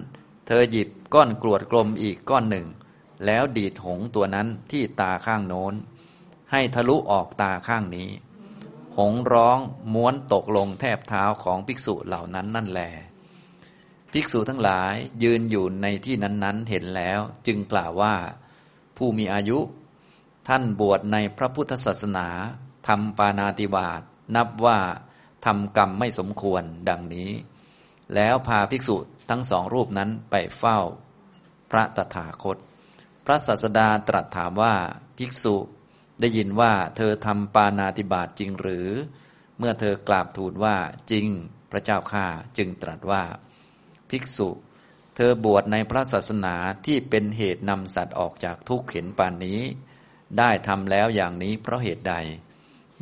[0.52, 2.68] ธอหยิบก้อนกรวดกลมอีกก้อนหนึ่ง
[3.26, 5.74] แล้วดีดหงตัวนั้นที่ตาข้างโน้น
[6.52, 8.10] ให้ทะลุออกตาข้างนี้
[8.98, 9.60] หงร้อง
[9.94, 12.82] ม้วนตกลงแทบเท้าของภิกษุเหล่านั้นนั่นแล
[14.12, 18.16] ภิกษุทั้งหลายยืนอยู่ในที่นั้นๆเห็นแล้วจึงกล่าวว่า
[18.98, 19.60] ผู้มีอายุ
[20.48, 22.28] ท่านบวชในพระพุทธศาสนา
[22.88, 24.02] ทำปานาติบาต
[24.36, 24.80] นับว่า
[25.46, 27.32] ทำกรรมไม่สมควรดังนี้
[28.16, 28.98] แล้วพาภิกษุ
[29.32, 30.80] ทั้งสองรูปนั้นไปเฝ้า
[31.72, 32.58] พระตถาคต
[33.26, 34.76] พระศาสดาตรัสถามว่า
[35.17, 35.56] ภิกษุ
[36.20, 38.88] ได้ยินว่าเธอทำปานาติบาตจริงหรือ
[39.58, 40.78] เมื่อเธอกราบทูลว่า
[41.12, 41.28] จริง
[41.72, 42.26] พระเจ้าข้า
[42.58, 43.24] จึงตรัสว่า
[44.10, 44.50] ภิกษุ
[45.15, 49.60] เธอบวชในพระศาสนาที่เป็นเหตุนำสัตว์ออกจากทุกข์เข็นปานนี้
[50.38, 52.15] ได้ทำแล้วอย่างนี้เพราะเหตุใด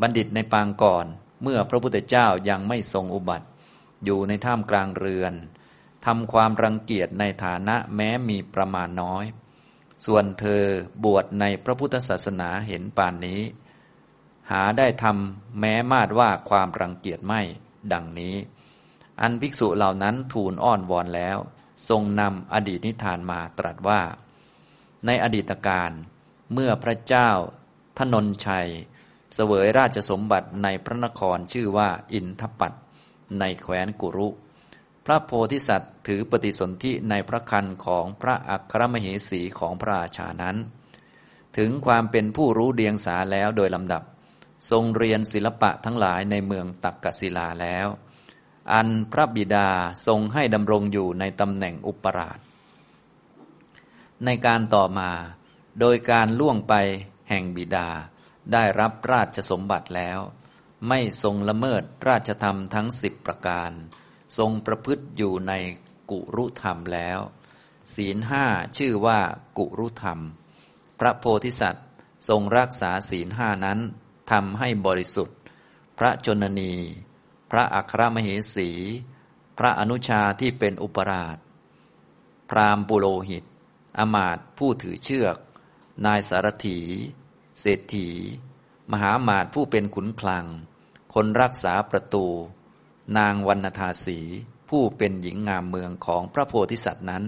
[0.02, 1.06] บัณฑิตในปางก่อน
[1.44, 3.48] เมื่อพระพุทธเจ้ายังไม่ทรงอุบัติ
[4.04, 5.34] อยู่ในท่ามกลางเรือน
[6.06, 9.26] ทำความรังเกียจในฐานะแม้มีประมาณน้อย
[10.06, 10.64] ส่วนเธอ
[11.04, 13.42] บวชในพระพุทธศาสนาเห็นป่านนี้
[14.52, 17.42] หาได้ทำแม้มาดว่าความรังเกียจไม่
[17.94, 18.36] ดังนี้
[19.22, 21.38] อันภิกษุเหล่านั้นทูลอ้อนวอนแล้ว
[21.90, 24.02] ทรงนำอดีตนิทานมาตรัสว่า
[25.06, 25.92] ในอดีตการ
[26.54, 27.30] เมื่อพระเจ้า
[27.98, 28.68] ทนนชัย
[29.36, 32.74] เสวยราชสมบัติในพระนครชื่อว่าอินทปัต
[33.40, 34.28] ในแคว้นกุรุ
[35.06, 40.58] พระโพธิสัตว์ถือปฏิสนธิในพระคันของพระอัครมเหสีของพระราชานั้น
[41.58, 44.04] ถึงความเป็นผู้รู้เดียงสาแล้วโดยลำดับ
[44.70, 47.88] ทรงเรียนศิลปะทั้งหลายในเมืองตักกศิลาแล้ว
[48.74, 49.70] อันพระบิดา
[50.08, 52.40] ทรงให้ดำรงอยู่ในตำแหน่งอุปราช
[54.26, 55.12] ในการต่อมา
[55.80, 56.74] โดยการล่วงไป
[57.30, 57.90] แห่งบิดา
[58.54, 60.20] ได้รับราชสมบัติแล้ว
[60.88, 63.72] ไม่ทรงละเมิดราชธรรมทั้งสิบประการ
[64.38, 65.54] ทรงประพฤติอยู่ใน
[66.12, 67.20] กุรุธรรมแล้ว
[67.96, 68.46] ศีลห้า
[68.78, 69.20] ชื่อว่า
[69.58, 70.20] กุรุธรรม
[71.00, 71.88] พระโพธิสัตว์
[72.28, 73.80] ทรงรักษาศีลห้านั้น
[74.32, 75.38] ทำให้บริสุทธิ์
[75.98, 76.74] พระชนนี
[77.52, 78.70] พระอัครมเหสี
[79.58, 81.38] พระอนุชาที่เป็นอุปราช
[82.50, 83.44] พรามปุโรหิต
[83.98, 85.38] อมาตผู้ถือเชือก
[86.06, 86.80] นายสารถี
[87.60, 88.10] เศรษฐี
[88.92, 90.46] มหามาตผู้เป็นขุนคลัง
[91.14, 92.26] คนรักษาประตู
[93.18, 94.20] นางวรรณธาสี
[94.70, 97.24] ผู้เป็นหญิงงามเมืองของพระโพธิสัตว์นั้น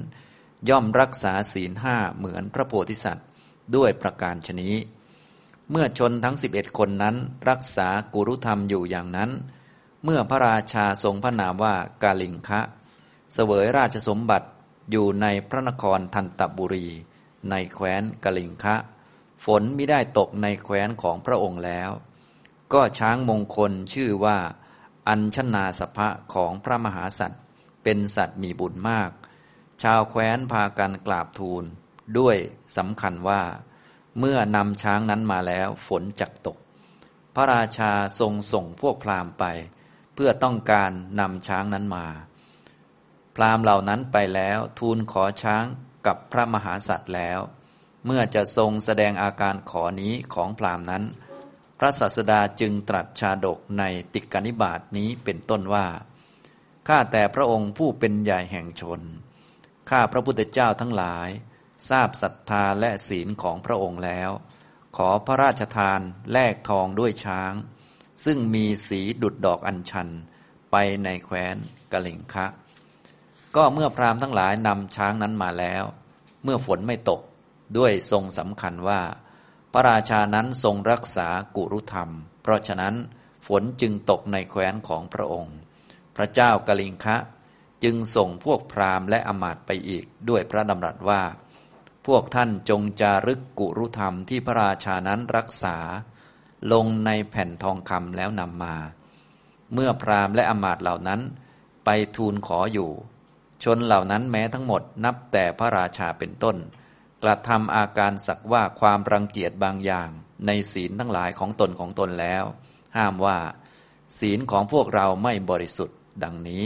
[0.70, 3.28] ย่อมรักษาศีลห้าเหมือนพระโพธิสัตว์
[3.76, 4.76] ด้วยประการชนี้
[5.72, 7.16] เมื่อชนทั้งสิบเอ็ดคนนั้น
[7.50, 9.32] รักษากุรุธรรมอยู่อย่างนั้น
[10.04, 12.62] เมื่อพระราชาทรงพระนามว่ากาลิงคะ
[13.34, 14.48] เสวยราชสมบัติ
[14.92, 16.88] อยู่ในพระนครทันตบุรี
[17.50, 18.76] ในแคว้นกาลิงคะ
[19.46, 21.90] ฝนไม่ได้ตกในแคว้นของพระองค์แล้ว
[22.74, 24.38] ก็ช้างมงคลชื่อว่า
[25.08, 27.42] อัญชนาสภะของพระมหาสัตว์
[27.84, 29.12] เป็นสัตว์มีบุญมาก
[29.84, 31.64] ชาวแคว้นพากันกราบทูล
[32.18, 32.38] ด้วย
[32.78, 33.42] สำคัญว่า
[34.20, 36.58] เมื่อนำช้างนั้นมาแล้วฝนจักตก
[37.36, 39.46] พระราชาทรงส่งพวกพราหมณ์ไป
[40.14, 42.08] เพื่อต้องการนำช้างนั้นมา
[43.36, 45.66] พราหมณ์เหล่านั้นไปแล้วทูลขอช้าง
[46.06, 47.40] กับพระมหาสัตว์แล้ว
[48.06, 51.04] เมื่อจะทรงแสดงอาการขอนี้ของพราหมณ์นั้น
[51.84, 55.88] ระศาสดาจึงตรัสชาดกในติกานิบาตนี้เป็นต้นว่า
[56.88, 59.02] ข้าแต่พระองค์ผู้เป็นใหญ่แห่งชน
[59.90, 61.30] ข้าพระพุทธเจ้าทั้งหลาย
[61.90, 64.30] ทราบศรัทธาและศีลของพระองค์แล้ว
[64.98, 66.00] ขอพระราชทาน
[66.32, 67.54] แลกทองด้วยช้าง
[68.26, 70.10] ซึ่งมีสีดุดดอกอัญชัน
[70.72, 71.56] ไปในแคว้น
[71.92, 72.46] กะเลงคะ
[73.56, 75.84] ก็เมื่อพราหมณ์ทั้งหลายนำช้างนั้นมาแล้ว
[76.44, 77.22] เมื่อฝนไม่ตก
[77.78, 79.02] ด้วยทรงสำคัญว่า
[79.74, 82.10] พระราชานั้นทรงรักษากุรุธรรม
[82.42, 82.96] เพราะฉะนั้น
[83.48, 85.56] ฝนจึงตกในแคว้นของพระองค์
[86.16, 87.18] พระเจ้ากะลิงคะ
[87.84, 91.22] จึงส่งพวกพราหมณ์และอมาตไปอีกด้วยพระดำรัสว่า
[92.08, 95.78] พวกท่านจงจารึกกุรุธรรมที่พระราชานั้นรักษา
[96.74, 98.76] ลงในแผ่นทองคำแล้วนำมา
[99.74, 101.22] เมื่อพราหมณ์และอมาตเหล่านั้น
[101.86, 102.90] ไปทูลขออยู่
[103.64, 106.56] ชนเหล่านั้นแม้ทั้งหมดนับแต่พระราชาเป็นต้น
[107.24, 110.10] กระทำอาการสักว่าความรังเกียจบางอย่าง
[110.46, 112.44] ในศีลทั้งหลายของตนของตนแล้ว
[112.98, 113.40] ห้ามว่า
[114.20, 116.66] ศีลของพวกเราไม่บริสุทธิ์ ดังนี้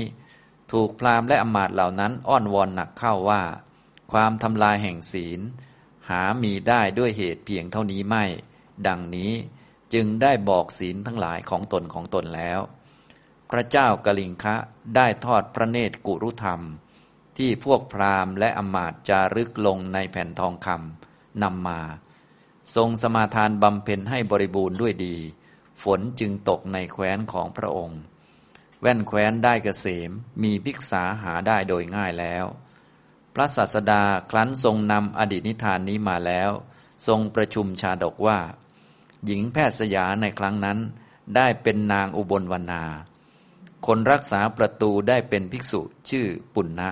[0.71, 3.41] ถูกพราหมณ์และอมาตเหล่านั้นอ้อนวอนหนักเข้าว่า
[4.11, 5.39] ความทำลายแห่งศีล
[6.09, 8.25] หามีได้ด้วยเหตุเพียงเท่านี้ไม่
[8.87, 9.31] ดังนี้
[9.93, 12.59] จึงได้บอกศีลทั้งหลายของตนของตนแล้ว
[13.49, 14.55] พระเจ้ากลิงคะ
[14.95, 16.61] ได้ทอดพระเนตรกุรุธรรม
[17.37, 21.81] ที่พวกพราหมณ์และอมาตจารึกลงในแผ่นทองคำนำมา
[22.75, 25.15] ทรงสมาทานบำเพ็ญให้บริบูรณ์ด้วยดี
[25.83, 27.99] ฝนจึงตกในแคว้นของพระองค์
[28.81, 30.11] แว่นแคว้นได้เกษม
[30.43, 32.45] มีภิกษาหาได้โดยง่ายแล้ว
[33.33, 36.51] พระศาสดาครั้นทรงนำอดีตนิทานนี้มาแล้ว
[37.07, 38.39] ทรงประชุมชาดกว่า
[39.25, 40.79] หญิงแพทย์สยาในครั้งนั้น
[41.35, 42.83] ได้เป็นนางอุบลวรรณา
[43.87, 46.89] คนรักษาประตูได้เป็นภิกษุชื่อปุณณะ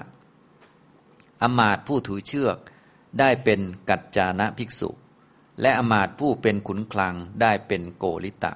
[1.44, 2.58] อมาตผู้ถือเชือก
[3.20, 4.90] ได้เป็นกัจจานะภิกษุ
[5.62, 8.54] และอมาตผู้เป็นขุนคลังได้เป็นโกริตะ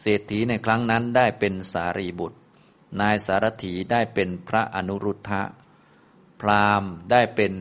[0.00, 2.38] เศรษฐีในครั้งนั้นได้เป็นสารีบุตร
[3.00, 5.42] นายสารถีได้เป็นพระอนุรุทธะ
[6.40, 7.52] พราหมณ์ได้เป็น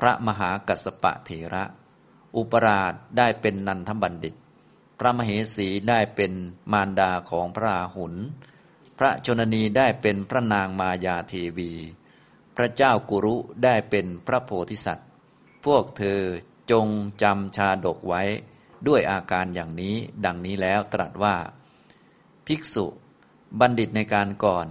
[0.00, 1.64] พระมหากัสปะเถระ
[2.36, 4.34] อุปราชได้เป็นนันทบัณฑิต
[4.98, 6.32] พระมเหสีได้เป็น
[6.72, 8.14] มารดาของพระราหุล
[8.98, 11.72] พระชนนีได้เป็นพระนางมายาเทวี
[12.56, 15.08] พระเจ้ากุรุได้เป็นพระโพธิสัตว์
[15.64, 16.20] พวกเธอ
[16.70, 16.86] จง
[17.22, 18.22] จำชาดกไว้
[18.88, 21.36] ด้วยอาการอย่างนี้ดังนี้แล้วตรัสว่า
[22.46, 22.86] ภิกษุ
[23.60, 24.66] บัณฑิตในการก่อน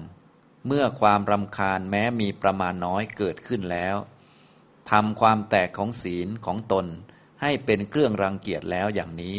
[0.67, 3.95] เมื่อความรำคาญแม้มีประมาณน้อยเกิดขึ้นแล้ว
[4.91, 6.85] ทำความแตกของศีลของตน
[7.41, 9.37] ให้เป็นเครื่องรังเกียจแล้วอย่างนี้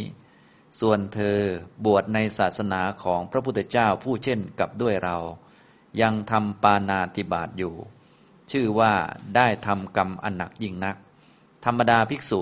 [0.80, 1.38] ส่วนเธอ
[1.84, 5.18] บวชในศาสนาของพระพุทธเจ้าผู้เช่นกับด้วยเรา
[6.00, 7.74] ยังทำปานาติบาตอยู่
[8.52, 8.92] ชื่อว่า
[9.36, 10.96] ได้ทำกรรมอันหนักยิ่งนัก
[11.64, 12.40] ธรรมดาภิกษุ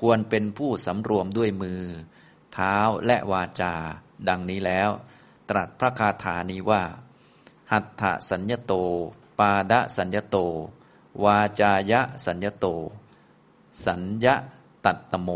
[0.00, 1.82] ควรเป็นผู้สำรวมด้วยมือ
[2.52, 3.74] เท้าและวาจา
[4.28, 4.90] ดังนี้แล้ว
[5.50, 6.82] ตรัสพระคาถานี้ว่า
[7.72, 8.72] หัตถสัญญโต
[9.38, 10.36] ปาดะสัญญโต
[11.24, 12.66] วาจายะสัญญโต
[13.86, 14.34] สัญญะ
[14.84, 15.30] ตัตตโม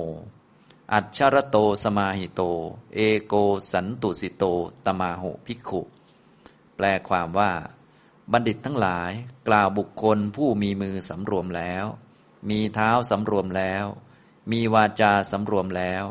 [0.92, 2.42] อัจฉรโตสมาหิโต
[2.94, 3.34] เอโก
[3.72, 4.44] สันตุสิโต
[4.84, 5.82] ตมาหุภิกขุ
[6.76, 7.50] แปลความว่า
[8.32, 9.12] บัณฑิตทั้งหลาย
[9.48, 11.84] กล่าวบุคคลผู้มีมือสำรวมแล้ว
[12.50, 13.84] มีเท้าสำรวมแล้ว
[14.52, 16.04] มีวาจาสำรวมแล้ว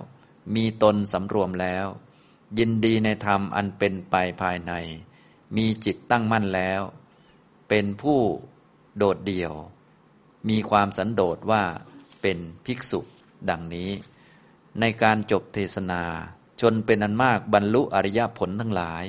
[0.55, 1.87] มีตนสำรวมแล้ว
[2.59, 4.73] ยินดีในธรรมอันเป็นไปภายใน
[5.57, 6.81] มีจิตตั้งมั่นแล้ว
[7.69, 8.19] เป็นผู้
[8.97, 9.53] โดดเดี่ยว
[10.49, 11.63] มีความสันโดษว่า
[12.21, 12.99] เป็นภิกษุ
[13.49, 13.89] ดังนี้
[14.79, 16.03] ในการจบเทศนา
[16.61, 19.03] ชนเป็นอันมากบรรลุอริยผลทั้งหลาย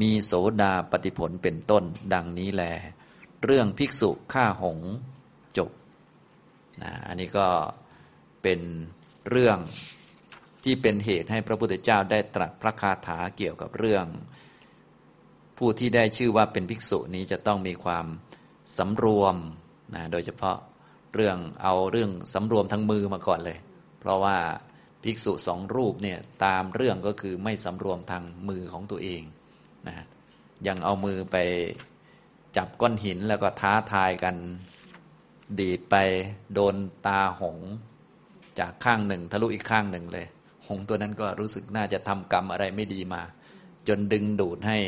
[0.00, 0.32] มีโส
[0.62, 2.64] ดาปฏิผลเป็นต้นดังนี้แล
[3.44, 4.78] เรื่องภิกษุฆ่าหง
[5.58, 5.70] จบ
[6.82, 7.46] นะอันนี้ก็
[8.42, 8.60] เป็น
[9.30, 9.58] เรื่อง
[10.64, 14.06] ที่เป็นเหตุให้พระพุทธเจ้าได้ตรัสพระคาถาเกี่ยวกับเรื่อง
[15.58, 18.06] ผู้ที่ได้ชื่อว่าเป็นภิกษุนี้จะต้องมีความ
[18.78, 19.36] สำรวม
[19.94, 20.56] นะโดยเฉพาะ
[21.14, 23.58] เรื่องเอาเรื่องสำรวมทั้งมือมาก่อนเลย
[24.00, 24.36] เพราะว่า
[25.04, 29.22] ภิกษุสองรูปเนี่ยตามเรื่องก็คือไม่สำรวมทางมือของตัวเอง
[29.88, 30.06] นะ
[30.66, 31.36] ยังเอามือไป
[32.56, 34.36] จับก้อนหินแล้วก็ท้าทายกัน
[35.60, 35.96] ดีดไป
[36.54, 36.74] โดน
[37.06, 37.58] ตาหง
[38.58, 40.26] จากข้างหนึ่ง ทะลุอีกข้างหนึ่งเลย
[40.66, 43.22] หงตัวนั้นก็รู้สึกน่าจะทำกรรมอะไรไม่ดีมา
[43.88, 44.78] จนดึงดูดให้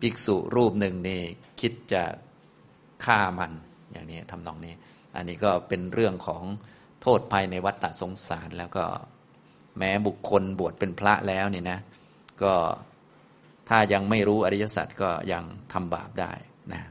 [0.00, 1.20] ภิกษุรูปหนึ่งนี่
[1.60, 2.02] คิดจะ
[3.04, 3.52] ฆ่ามัน
[3.92, 4.74] อย่างนี้ทำนองนี้
[5.16, 6.42] อันนี้ก็เป็นเรื่องของ
[7.02, 8.84] โทษภัยในวัฏฏะสงสารแล้วก็
[9.78, 11.78] แม้บุคคลบวชเป็นพระแล้วนี่นะ
[12.42, 12.54] ก็
[13.68, 16.32] ถ้ายังไม่รู้อริยสัจก็ยังทำบาปได้
[16.72, 16.82] นะ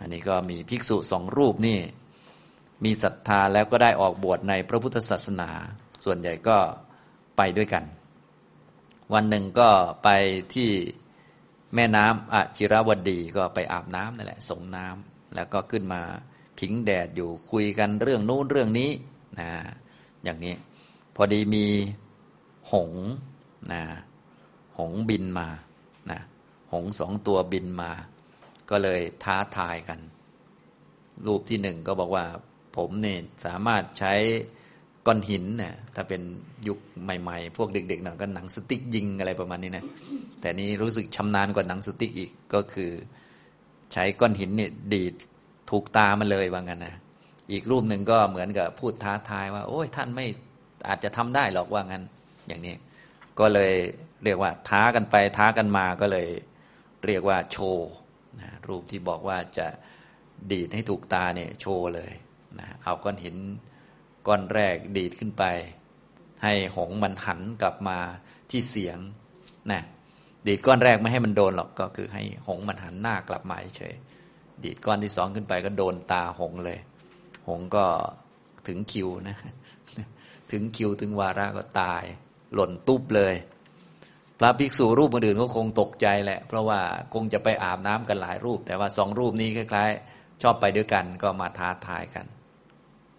[0.00, 1.78] อันนี้ก็มีภิกษุสองรูปนี่
[2.84, 5.50] มีศรัทธาแล้วก็ได้ออกบวชในพระพุทธศาสนา
[6.04, 6.58] ส่วนใหญ่ก็
[7.36, 7.84] ไปด้วยกัน
[9.14, 9.70] วันหนึ่งก็
[10.04, 10.08] ไป
[10.54, 10.70] ที่
[11.74, 16.02] แม่น้ำอจิรวดีก็ไปอาบน้ำนั่นแหละสงน้ำแล้วก็ขึ้นมา
[16.58, 18.90] ผิงแดดอยู่คุยกันเรื่องนู้นเรื่องนี้
[19.40, 19.50] นะ
[20.24, 20.54] อย่างนี้
[21.16, 21.66] พอดีมี
[22.72, 22.90] หง
[23.72, 23.82] นะ
[24.78, 25.48] หงบินมา
[26.72, 27.92] หงสองตัวบินมา
[28.70, 29.98] ก็เลยท้าทายกัน
[31.26, 32.24] รูปที่หนึ่งก็บอกว่า
[32.76, 34.12] ผมเนี่ยสามารถใช้
[35.06, 36.22] ก้อนหินนี่ยถ้าเป็น
[36.68, 39.84] ยุคใหม่ ๆ พวกเด็กๆหน่อยก็หนังสติ๊กยิงอะไรประมาณนี้นะ
[40.40, 42.90] แต่นี้รู้สึกชำนาญกว่าหนังสติ๊กอีกก็คือ
[43.92, 45.14] ใช้ก้อนหินเนี่ยดีด
[45.70, 46.94] ถูกตามันเลยว่างั้นนะ
[47.52, 50.26] อีกรูปหนึ่งก็เหมือนกับพูดท้าทายว่า โอ้ยท่านไม่
[50.88, 52.02] อาจจะทำได้หรอกว่างั้น
[52.48, 52.74] อย่างนี้
[53.38, 53.72] ก็เลย
[54.24, 56.28] เรียกว่าท้ากันไปท้ากันมาก็เลย
[57.06, 57.88] เรียกว่าโชว์
[58.40, 59.66] นะรูปที่บอกว่าจะ
[60.52, 62.12] ดีดให้ถูกตาเนี่ยโชว์เลย
[62.58, 63.36] นะเอาก้อนหิน
[64.26, 65.44] ก้อนแรกดีดขึ้นไป
[66.42, 67.98] ให้หงมันหันกลับมา
[68.50, 68.98] ที่เสียง
[69.72, 69.82] นะ
[70.46, 73.94] ดีดก้อนแรกไม่ให้มันโดนหรอกก็คือให้หงมันหันหน้ากลับมาเฉย
[74.64, 76.78] ดีดก้อนที่สองขึ้นไปก็โดนตาหงเลย
[77.48, 77.84] หงก็
[78.66, 79.36] ถึงคิวนะ
[80.50, 82.02] ถึงคิวถึงวาระก็ตาย
[82.54, 83.34] หล่นตุ๊บเลย
[84.42, 86.80] พระภิกษุรูปอื่นก็คงตกใจแหละ เพราะว่า
[87.14, 92.26] คงจะไปอาบน้ำกันหลายรูป แต่ว่าสองรูปนี้คล้ายๆ ชอบไปด้วยกันก็มาท้าทายกัน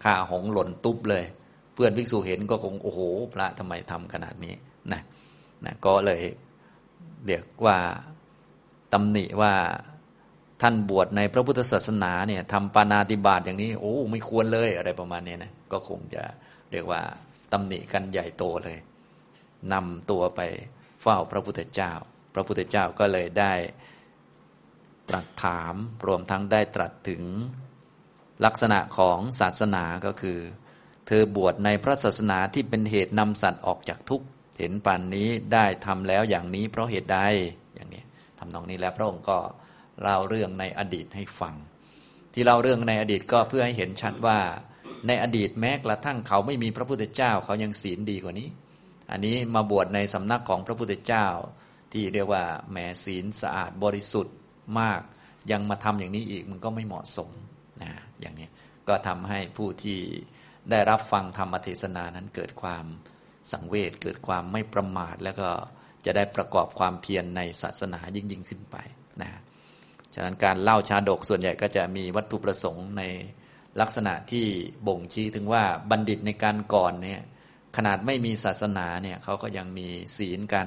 [0.04, 1.24] ข่าหงหล่นตุ๊บเลย
[1.74, 3.00] เพื่อนภิกษุเห็นก็คงโอ้โห
[3.34, 4.54] พระทำไมทำขนาดนี้
[4.92, 5.00] นะ
[5.64, 6.22] นะก็เลย
[7.24, 7.78] เรียกว่า
[8.92, 9.52] ตำหนิว่า
[10.62, 16.22] ท่านบวชในพระพุทธศาสนาเนี่ยทำปานาติบาตอย่างนี้ โอ้ไม่ควรเลยอะไรประมาณนี้นะก็คงจะ
[16.70, 17.00] เรียกว่า
[17.52, 18.78] ตำหนิกันใหญ่โตเลย
[19.72, 20.40] นำตัวไป
[21.02, 21.92] เฝ้าพระพุทธเจ้า
[22.34, 23.54] พระพุทธเจ้าก็เลยได้
[25.08, 25.74] ตรัสถาม
[26.06, 27.22] รวมทั้งได้ตรัสถึง
[28.44, 30.38] ลักษณะของศาสนาก็คือ
[31.06, 34.26] เธอบวชในพระศาสนาที่เป็นเหตุนำสัตว์ออกจากทุกข์
[34.58, 37.18] เห็นป่านนี้ได้ทำแล้วอย่างนี้เพราะเหตุใด
[37.74, 38.02] อย่างนี้
[38.38, 39.38] ทำนองนี้แล้วพระองค์ก็
[40.02, 41.54] เล่าเรื่องในอดีตให้ฟัง
[42.34, 44.38] ที่เล่าเรื่องในอดีตก็เพื่อให้เห็นชัดว่า
[45.06, 48.48] ในอดีตแม้กระทั่งเขาไม่มีพระพุทธเจ้าเขายังศีลดีกว่านี้
[49.12, 51.26] อันนี้มาบวชในสำนักของพระพุทธเจ้า
[51.92, 54.36] ที่เรียกว่าแหมศีลสะอาดบริสุทธิ์
[54.80, 55.00] มาก
[55.52, 57.30] ยังมาทำอย่างนี้อีกมันก็ไม่เหมาะสม
[57.82, 58.48] นะอย่างนี้
[58.88, 59.98] ก็ทำให้ผู้ที่
[60.70, 62.84] ได้รับฟังธรรมเทศนานั้นเกิดความ
[63.52, 65.48] สังเวชเกิดความไม่ประมาท แล้วก็
[66.04, 68.76] จะได้ประกอบความเพียรในศาสนายิ่งยิ่งขึ้นไป
[69.22, 69.30] นะ
[70.14, 73.02] ฉะนั้นการเล่าชาดกส่วนใหญ่ก็จะมีวัตถุประสงค์ใน
[73.80, 74.46] ลักษณะที่
[74.86, 77.20] บ่งชี้ถึงว่าบัณฑิตในการก่อนเนี่ย
[77.76, 80.66] ขนาดไม่มีศาสนาเนี่ยเขาก็ยังมีศีลกัน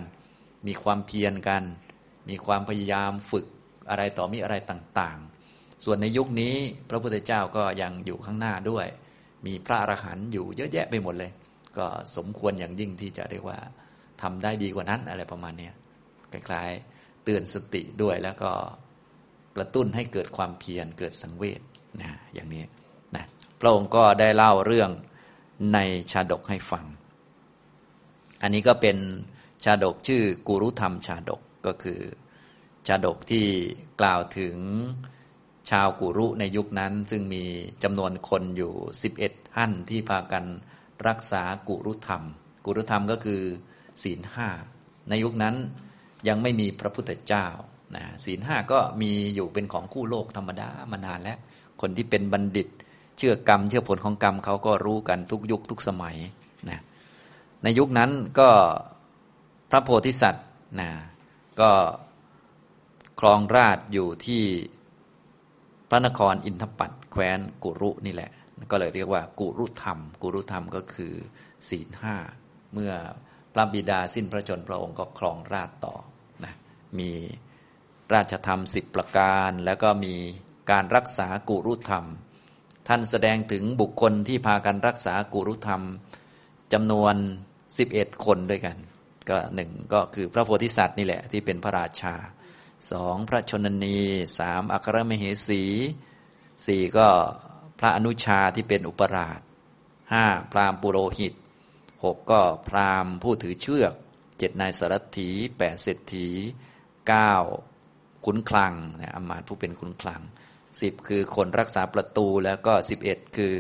[0.68, 1.63] มีความเพียรกัน
[2.30, 3.46] มีความพยายามฝึก
[3.89, 6.56] อะไรต่อมีอะไรต่างๆ ส่วนในยุคนี้
[6.89, 8.88] พระพุทธเจ้าก็ยังอยู่ข้างหน้าด้วย
[9.46, 11.32] มีพระอรหันต์อยู่เยอะแยะไปหมดเลย
[11.78, 11.86] ก็
[12.16, 13.60] สมควรอย่างยิ่งที่จะเรียกว่า
[14.22, 15.70] ทำได้ดีกว่านั้นอะไรประมาณนี้
[16.32, 18.51] คล้ายๆเตือนสติด้วยแล้วก็
[19.56, 21.62] กระตุ้นให้เกิดความเพียรเกิดสังเวช
[22.01, 22.64] นะอย่างนี้
[23.16, 23.26] นะ
[23.62, 24.89] พระองค์ก็ได้เล่าเรื่อง
[25.74, 25.78] ใน
[26.12, 26.86] ชาดกให้ฟัง
[28.41, 28.97] อันนี้ก็เป็น
[29.64, 31.99] ชาดกชื่อกุรุธรรมชาดกก็คือ
[32.88, 33.45] ชาดกที่
[34.01, 34.56] กล่าวถึง
[35.70, 37.43] ชาวกุรุในยุคนั้น ซึ่งมี
[37.84, 38.74] จำนวนคนอยู่
[39.14, 40.45] 11 ท่านที่พากัน
[41.08, 42.24] รักษากุรุธรรม
[42.66, 43.41] กุรุธรรมก็คือ
[44.03, 44.47] ศีลห้า
[45.10, 45.56] ในยุคนั้น
[46.28, 47.45] ยังไม่มีพระพุทธเจ้า
[47.95, 51.38] นะศีลห้าก็มีอยู่เป็นของคู่โลกธรรมดามานานแล้ว
[51.82, 52.68] คนที่เป็นบัณฑิต
[53.18, 56.18] เชื่อกรรม เชื่อผลของกรรมเขาก็รู้กันทุกยุคทุกสมัย
[56.70, 56.82] นะ
[57.63, 58.49] ในยุคนั้นก็
[59.72, 60.47] พระโพธิสัตว์
[60.80, 60.89] นะ
[61.61, 61.72] ก็
[63.20, 64.43] ครองราชอยู่ที่
[65.89, 68.32] พระนครอินทปัตแคว้นกุรุนี่แหละ
[68.72, 71.13] ก็เลยเรียกว่า กุรุธรรม กุรุธรรมก็คือ
[71.70, 72.16] ศีลห้า
[72.74, 72.93] เมื่อ
[73.53, 75.95] พระบิดาสิ้นพระชนพระองค์ก็ครองราชต่อ
[76.43, 76.53] นะ
[76.99, 77.11] มี
[78.13, 80.16] ราชธรรมสิบประการ แล้วก็มี
[80.72, 82.05] การรักษากุรุธรรม
[82.88, 85.81] ท่านแสดงถึงบุคคลที่พากันรักษากุรุธรรม
[86.73, 87.15] จำนวน
[87.69, 88.77] 11 คนด้วยกัน
[89.29, 92.15] ก็หนึ่งก็คือพระโพธิสัตว์นี่แหละที่เป็นพระราชา
[92.91, 93.99] สองพระชนนี
[94.39, 95.63] สามอัครมเหสี
[96.65, 97.07] สี่ก็
[97.79, 99.39] พระอนุชาที่เป็นอุปราช
[100.13, 101.33] ห้าพราหมณ์ปุโรหิต
[102.03, 103.93] หกก็พราหมณ์ผู้ถือเชือก
[104.38, 106.27] เจ็ดนายสารถีแปดเศรษฐี
[107.07, 107.33] เก้า
[108.25, 110.21] ขุนคลังนะอมาตผู้เป็นขุนคลัง
[110.82, 113.53] สิบคือคนรักษาประตูแล้วก็สิบเอ็ดคือ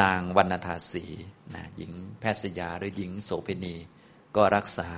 [0.00, 1.04] นางวรรณธาสี
[1.54, 3.74] นะหญิงแพทย์ยาหรือหญิงโสเภณี
[4.36, 4.90] ก็รักษา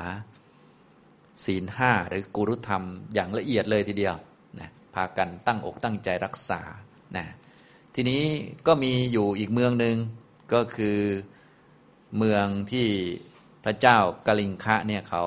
[1.44, 2.84] ศีลห้าหรือกุรุธรรม
[3.14, 4.16] อย่างละเอียดเลยทีเดียว
[4.60, 6.60] นะพากันตั้งอกตั้งใจรักษา
[7.16, 7.26] นะ
[7.94, 8.22] ทีนี้
[8.66, 9.96] ก็มีอยู่อีกเมืองหนึ่ง
[10.52, 10.98] ก็คือ
[12.16, 12.88] เมืองที่
[13.64, 15.24] พระเจ้ากลิงคะเนี่ยเขา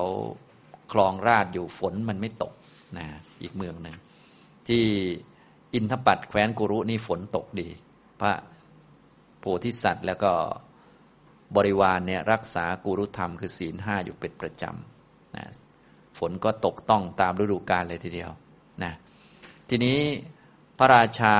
[0.92, 2.52] คลองราชอยู่ฝนมันไม่ตก
[2.98, 3.06] นะ
[3.42, 3.96] อีกเมืองหนึ่ง
[4.68, 4.84] ที่
[5.74, 7.68] อินทปัตแคว้นกุรุนี่ฝนตกดี
[8.20, 8.32] พระ
[9.38, 10.32] โพธิสัตว์แล้วก็
[11.56, 15.44] บริวารเนี่ยรักษากุรุธรรมคือศีลห้าอยู่เป็นประจำนะ
[16.18, 18.30] ฝนก็ตกต้องตามฤดูกาลเลยทีเดียว
[18.82, 18.92] นะ
[19.68, 19.98] ทีนี้
[20.78, 21.34] พระราชา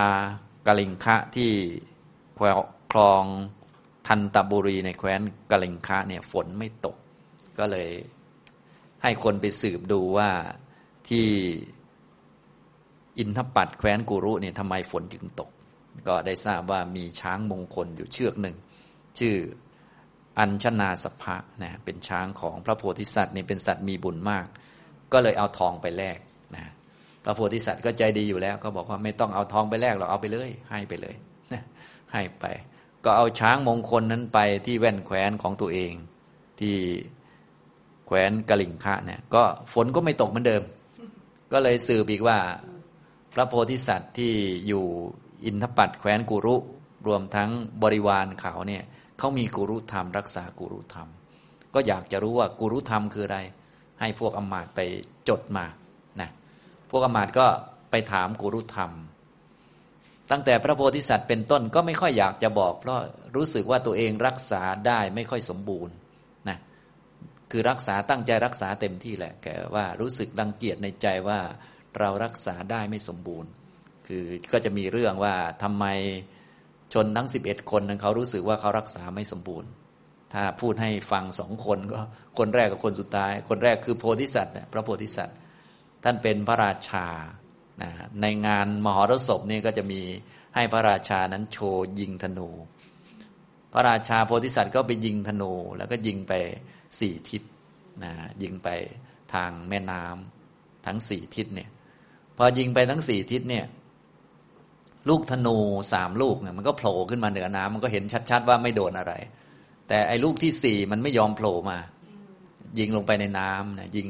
[0.66, 1.50] กลิงคะที่
[2.92, 3.24] คลอง
[4.06, 5.20] ทันตบุรีในแคว้น
[5.50, 6.96] กลิงคะเนี่ยฝนไม่ตก
[7.58, 7.90] ก็เลย
[9.02, 10.30] ให้คนไปสืบดูว่า
[11.08, 11.26] ที่
[13.18, 15.50] อินทปัตแคว้นกุรุเนี่ยทำไมฝนถึงตก
[16.08, 18.56] ก็ได้ทราบว่ามีช้างมงคลอยู่เชือกหนึ่ง
[19.18, 19.34] ชื่อ
[20.38, 24.46] อัญชนาสภะนะเป็นช้างของพระโพธิสัตว์นี่เป็นสัตว์มีบุญมาก
[25.12, 26.18] ก็เลยเอาทองไปแลก
[26.56, 26.64] นะ
[27.24, 31.14] พระโพธิสัตว์ก็ใจดีอยู่แล้ว ก็บอกว่าไม่ต้องเอาทองไปแลกหรอกเอาไปเลย ให้ไปเลย
[31.52, 31.62] นะ
[32.12, 32.44] ให้ไป
[33.04, 35.92] ก็เอาช้างมงคลนั้นไปที่แว่นแคว้นของตัวเอง
[36.60, 36.76] ที่
[38.06, 39.42] แคว้นกะลิงคะเนี่ยก็
[39.72, 40.62] ฝนก็ไม่ตกเหมือนเดิม
[41.52, 42.38] ก็เลยสืบอีกว่า
[43.34, 44.32] พระโพธิสัตว์ที่
[44.66, 44.84] อยู่
[45.44, 46.56] อินทปัตแคว้นกุรุ
[47.06, 47.50] รวมทั้ง
[47.82, 48.82] บริวารเขาเนี่ย
[49.18, 51.08] เขามีกุรุธรรม รักษากุรุธรรม
[51.74, 53.38] ก็อยากจะรู้ว่ากุรุธรรมคืออะไร
[54.00, 54.80] ให้พวกอมาตไป
[55.28, 55.64] จดมา
[56.20, 56.30] นะ
[56.90, 57.46] พวกอมาตก็
[57.90, 58.90] ไปถามกุรุธรรม
[60.30, 63.00] ตั้งแต่พระโพธิสัตว์เป็นต้นก็ไม่ค่อยอยากจะบอก เพราะ
[63.36, 65.94] รู้สึกว่าตัวเองรักษาได้ไม่ค่อยสมบูรณ์
[66.48, 66.58] นะ
[67.50, 71.40] คือรักษาตั้งใจรักษาเต็มที่แหละแต่ว่ารู้สึกรังเกียจในใจว่า
[72.00, 73.50] เรารักษาได้ไม่สมบูรณ์
[74.06, 75.84] คือก็จะมีเรื่องว่าทำไม
[76.94, 79.70] ชนทั้งสิบเอ็ดคนนั้นเขารู้สึกว่าเขารักษาไม่สมบูรณ์
[80.32, 82.00] ถ้าพูดให้ฟังสองคนก็
[82.38, 85.36] คนแรกกับคนสุดท้าย คนแรกคือโพธิสัตว์พระโพธิสัตว์
[86.04, 87.06] ท่านเป็นพระราชา
[88.22, 90.00] ในงานมหรสพนี่ก็จะมี
[90.54, 92.48] ให้พระราชานั้นโชว์ยิงธนู
[93.72, 96.32] พระราชาโพธิสัตว์ก็ไปยิงธนู แล้วก็ยิงไป
[96.98, 97.42] สี่ทิศ
[98.04, 98.12] นะ
[98.42, 98.68] ยิงไป
[99.34, 101.70] ทางแม่น้ำทั้งสี่ทิศเนี่ย
[102.42, 103.64] อยิงไปทั้งสี่ทิศเนี่ย
[105.08, 105.56] ลูกธนู
[105.92, 109.12] สามลูกเนี่ยมันก็โผล่ขึ้นมาเหนือน้ำมันก็เห็นชัดๆว่าไม่โดนอะไร
[109.88, 111.78] แต่ไอ้ลูกที่สี่มันไม่ยอมโผล่มา
[112.78, 114.08] ยิงลงไปในน้ำนะยิง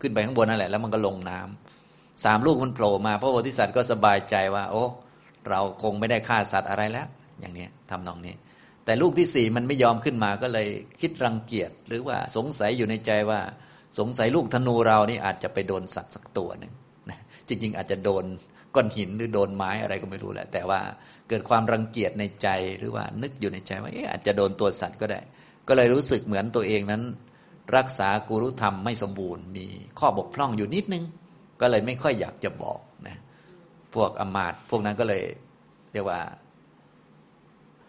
[0.00, 4.84] ขึ้นไปข้างบนนั่นแหละแล้วมันก็ลงน้ำสามลูกมันโผล่มา พระโพธิสัตว์ก็สบายใจว่า โอ้
[5.48, 7.06] เราคงไม่ได้ฆ่าสัตว์อะไรแล้ว
[7.40, 8.34] อย่างนี้ทำนองนี้
[8.84, 10.68] แต่ลูกที่สี่มันไม่ยอมขึ้นมาก็เลย
[11.00, 13.40] คิดรังเกียจหรือว่าสงสัยอยู่ในใจว่า
[13.98, 16.72] สงสัยลูกธนูเรานี่อาจจะไปโดนสัตว์สักตัวหนึ่ง
[17.48, 18.24] จริง ๆ อาจจะโดน
[18.74, 20.80] ก้อนหินหรือโดนไม้อะไรก็ไม่รู้แหละ แต่ว่า
[21.28, 25.20] เกิดความรังเกียจในใจหรือว่านึกอยู่ในใจว่าเอ๊ะอาจจะโดนตัวสัตว์ก็ได้
[25.68, 27.02] ก็เลยรู้สึกเหมือนตัวเองนั้น
[27.76, 29.66] รักษากุรุธรรมไม่สมบูรณ์ มี
[29.98, 31.04] ข้อบกพร่องอยู่นิดนึง
[31.60, 33.16] ก็เลยไม่ค่อยอยากจะบอกนะ
[33.94, 35.24] พวกอมาตพวกนั้นก็เลย
[35.92, 36.20] เรียกว่า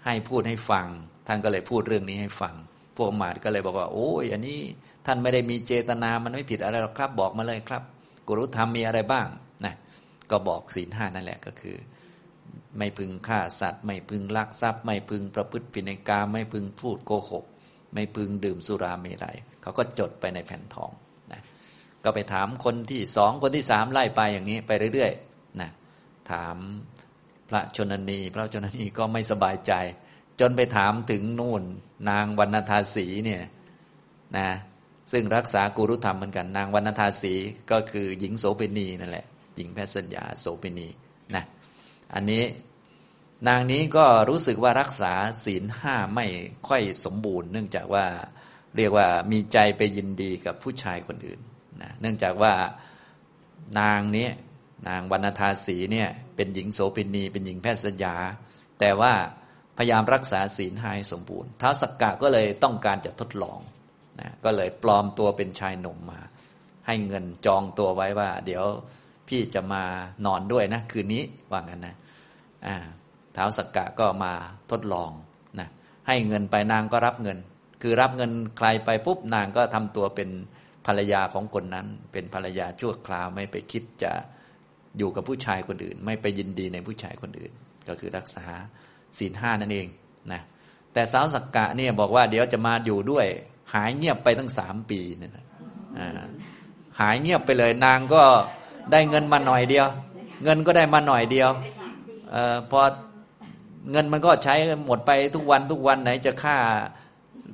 [0.05, 0.85] ให้พูดให้ฟัง
[1.27, 2.53] ท่านก็เลยพูดเรื่องนี้ให้ฟัง
[2.97, 4.59] พวกอมาตก็เลยบอกว่า โอ้ยอันนี้
[5.05, 7.83] ท่านไม่ได้มีเจตนามันไม่ผิดอะไรหรอกครับ บอกมาเลยครับ
[8.27, 9.27] กุรุธรรมมีอะไรบ้าง
[10.31, 11.77] ก็บอกศีลห้านั่นแหละก็คือ
[12.77, 17.45] ไม่พึงฆ่าสัตว์ ไม่พึงลักทรัพย์ ไม่พึงประพฤติผิดในกาไม่พึงพูดโกหก
[17.93, 20.91] ไม่พึงดื่มสุราเมรัยเขาก็จดไปในแผ่นทอง
[21.31, 21.41] นะ
[22.03, 25.69] ก็ไปถามคนที่สองคนที่สามไล่ไปอย่างนี้ไปเรื่อยๆนะ
[26.31, 26.55] ถาม
[27.49, 29.73] พระชนนี พระชนนีก็ไม่สบายใจ
[30.39, 31.63] จนไปถามถึงนู่น
[32.09, 33.41] นางวรรณธาสีเนี่ย
[34.37, 34.49] นะ
[35.11, 37.33] ซึ่งรักษากุรุธรรมเหมือนกัน นางวรรณธาสี
[37.71, 39.25] ก็คือหญิงโสเภณีนั่นแหละ
[39.59, 40.87] หญิงแพทย์สัญญาโสเภณี
[41.35, 41.43] นะ
[42.13, 42.43] อันนี้
[43.47, 45.13] นางนี้ก็รู้สึกว่ารักษา
[45.45, 46.25] ศีลห้าไม่
[46.67, 48.05] ค่อยสมบูรณ์ เนื่องจากว่า
[48.77, 51.39] เรียกว่ามีใจไปยินดีกับผู้ชายคนอื่น
[51.81, 52.53] นะเนื่องจากว่า
[53.79, 54.29] นางนี้
[54.87, 58.15] นางวรรณธาสีเนี่ยเป็นหญิงโสเภณีเป็นหญิงแพทย์สัญญา
[58.79, 59.13] แต่ว่า
[59.77, 63.59] พยายามรักษาศีลให้สมบูรณ์ท้าวสักกะก็เลยต้องการจะทดลอง
[64.19, 66.21] นะก็เลยปลอมตัวเป็นชายหนุ่มมา
[66.87, 68.65] ให้เงินจองตัวไว้ว่า เดี๋ยว
[69.29, 69.83] พี่จะมา
[70.25, 71.95] นอนด้วยนะ คืนนี้ว่างั้นนะ
[73.35, 74.33] ท้าวสักกะก็มา
[74.71, 75.11] ทดลอง
[75.59, 75.67] นะ
[76.07, 77.37] ให้เงินไปนางก็รับเงิน
[77.81, 80.29] คือรับเงินใครไปปุ๊บนางก็ทำตัวเป็น
[80.85, 84.11] ภรรยาของคนนั้น เป็นภรรยาชั่วคราวไม่ไปคิดจะ
[84.97, 87.51] อยู่กับผู้ชายคนอื่น ไม่ไปยินดีในผู้ชายคนอื่น
[87.87, 88.45] ก็คือรักษา
[89.17, 89.87] ศีลห้านั่นเอง
[90.31, 90.41] นะ
[90.93, 93.27] แต่สาวสักกะเนี่ยบอกว่าเดี๋ยวจะมาอยู่ด้วย
[93.73, 95.45] หายเงียบไปตั้งสามปีเนี่ยนะ
[96.99, 98.23] หายเงียบไปเลยนางก็
[98.91, 99.87] ได้เงินมาหน่อยเดียว
[100.43, 101.49] เงินก็ได้มาหน่อยเดียว
[102.33, 102.35] อ
[102.71, 102.79] พอ
[103.91, 104.55] เงินมันก็ใช้
[104.85, 106.57] หมดไปทุกวันทุกวันไหนจะค่า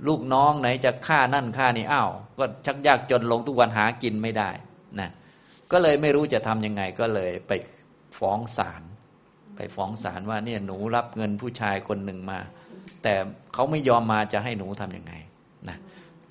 [0.08, 4.50] ลูกน้องไหนจะค่านั่นค่านี่อ้าวก็ชักยากจนลงทุกวันหากินไม่ได้
[5.00, 5.10] นะ
[5.72, 7.52] ก็เลยไม่รู้จะทำยังไงก็เลยไป
[8.20, 8.82] ฟ้องศาล
[9.56, 12.40] ไปฟ้องศาลว่าเนี่ยหนูรับเงินผู้ชายคนหนึ่งมา
[13.04, 13.14] แต่
[13.54, 15.14] เขาไม่ยอมมาจะให้หนูทํำยังไง
[15.70, 15.78] นะ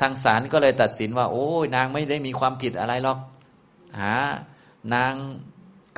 [0.01, 3.19] ทางศาลก็เลยตัดสินว่า โอ้ยนางไม่ได้มีความผิดอะไรหรอก
[4.01, 4.13] หา
[4.95, 5.14] นาง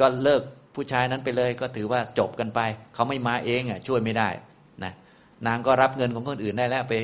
[0.01, 0.43] ก็เลิก
[0.74, 2.61] ผู้ชายนั้นไปเลย ก็ถือว่าจบกันไป
[2.95, 4.28] เขาไม่มาเองอะช่วยไม่ได้
[4.84, 4.93] นะ
[5.47, 6.95] นางก็รับเงินของคนอื่นได้แล้วไป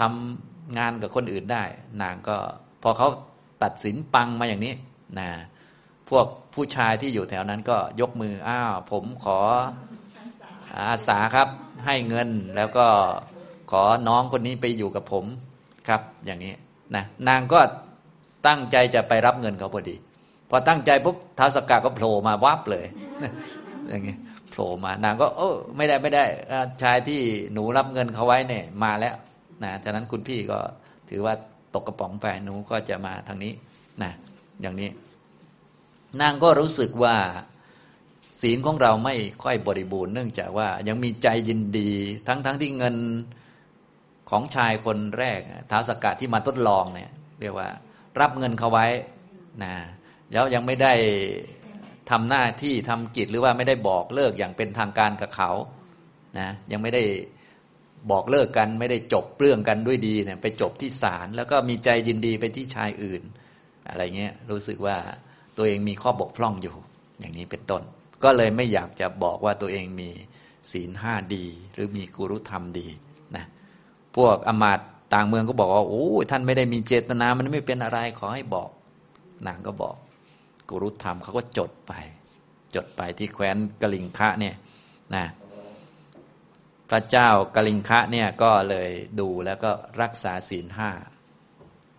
[0.00, 1.64] ทำงานกับคนอื่นได้
[2.02, 2.36] นางก็
[2.82, 3.08] พอเขา
[3.62, 4.74] ตัดสินปังมาอย่างนี้
[5.18, 5.28] นะ
[6.08, 9.38] พวกผู้ชายที่อยู่แถวนั้นก็ยกมืออ้าวผมขอ
[10.78, 11.48] อาสาครับ
[11.86, 12.86] ให้เงินแล้วก็
[13.70, 15.24] ขอน้องคนนี้ไปอยู่กับผม
[15.88, 16.54] ครับ อย่างนี้
[16.94, 17.60] นะนางก็
[18.46, 19.96] ตั้งใจจะไปรับเงินเขาพอดี
[20.54, 22.86] พอตั้งใจปุ๊บท้าวสกกาก็โผล่มาวับเลย
[23.88, 24.16] อย่างนี้
[24.50, 26.24] โผล่มานางก็เออไม่ได้ไม่ได้
[26.82, 27.20] ชายที่
[27.52, 29.14] หนูรับเงินเขาไว้เนี่ยมาแล้ว
[29.64, 30.58] นะฉะนั้นคุณพี่ก็
[31.10, 31.34] ถือว่า
[31.74, 33.52] ตกกระป๋องไปหนูก็จะมาทางนี้
[34.02, 34.12] นะ
[34.60, 34.90] อย่างนี้
[36.20, 37.16] นางก็รู้สึกว่า
[38.40, 41.90] ศีลของเราไม่ค่อยบริบูรณ์เนื่องจากว่ายังมีใจยินดี
[42.28, 42.96] ทั้งทั้งที่เงิน
[44.30, 45.40] ของชายคนแรก
[45.70, 47.68] ท้าวสกกะที่มาทดลองเนี่ย เรียกว่า
[48.20, 48.86] รับเงินเขาไว้
[49.64, 49.74] นะ
[50.32, 50.92] แล้วยังไม่ได้
[52.10, 55.50] ทำหน้าที่ทำกิจหรือว่าไม่ได้บอกเลิกอย่างเป็นทางการกับเขา
[56.38, 57.02] นะยังไม่ได้
[58.10, 63.22] บอกเลิกกันไม่ได้จบเรื่องกันด้วยดีเนี่ยไปจบที่ศาลแล้วก็มีใจยินดีไปที่ชายอื่น
[63.88, 64.96] อะไรเงี้ยรู้สึกว่า
[65.56, 66.74] ตัวเองมีข้อบกพร่องอยู่
[67.20, 67.82] อย่างนี้เป็นต้น
[68.24, 70.10] ก็เลยไม่อยากจะบอกว่าตัวเองมี
[70.72, 72.88] ศีลห้าดี หรือมีกุรุธรรมดี
[73.36, 73.44] นะ
[74.16, 74.80] พวกอมาต
[75.14, 78.70] ต่างเมืองก็บอกว่าโอ้ท่านไม่ได้มีเจตนามันไม่เป็นอะไรขอให้บอก
[79.46, 79.96] นางก็บอก
[80.68, 81.92] กุรุธรรมเขาก็จดไป
[82.74, 84.54] จดไปที่แคว้นกลิงคะเนี่ย
[85.14, 85.26] นะ
[86.90, 88.90] พระเจ้ากลิงคะเนี่ยก็เลย
[89.20, 89.70] ดูแล้วก็
[90.02, 90.90] รักษาศีลห้า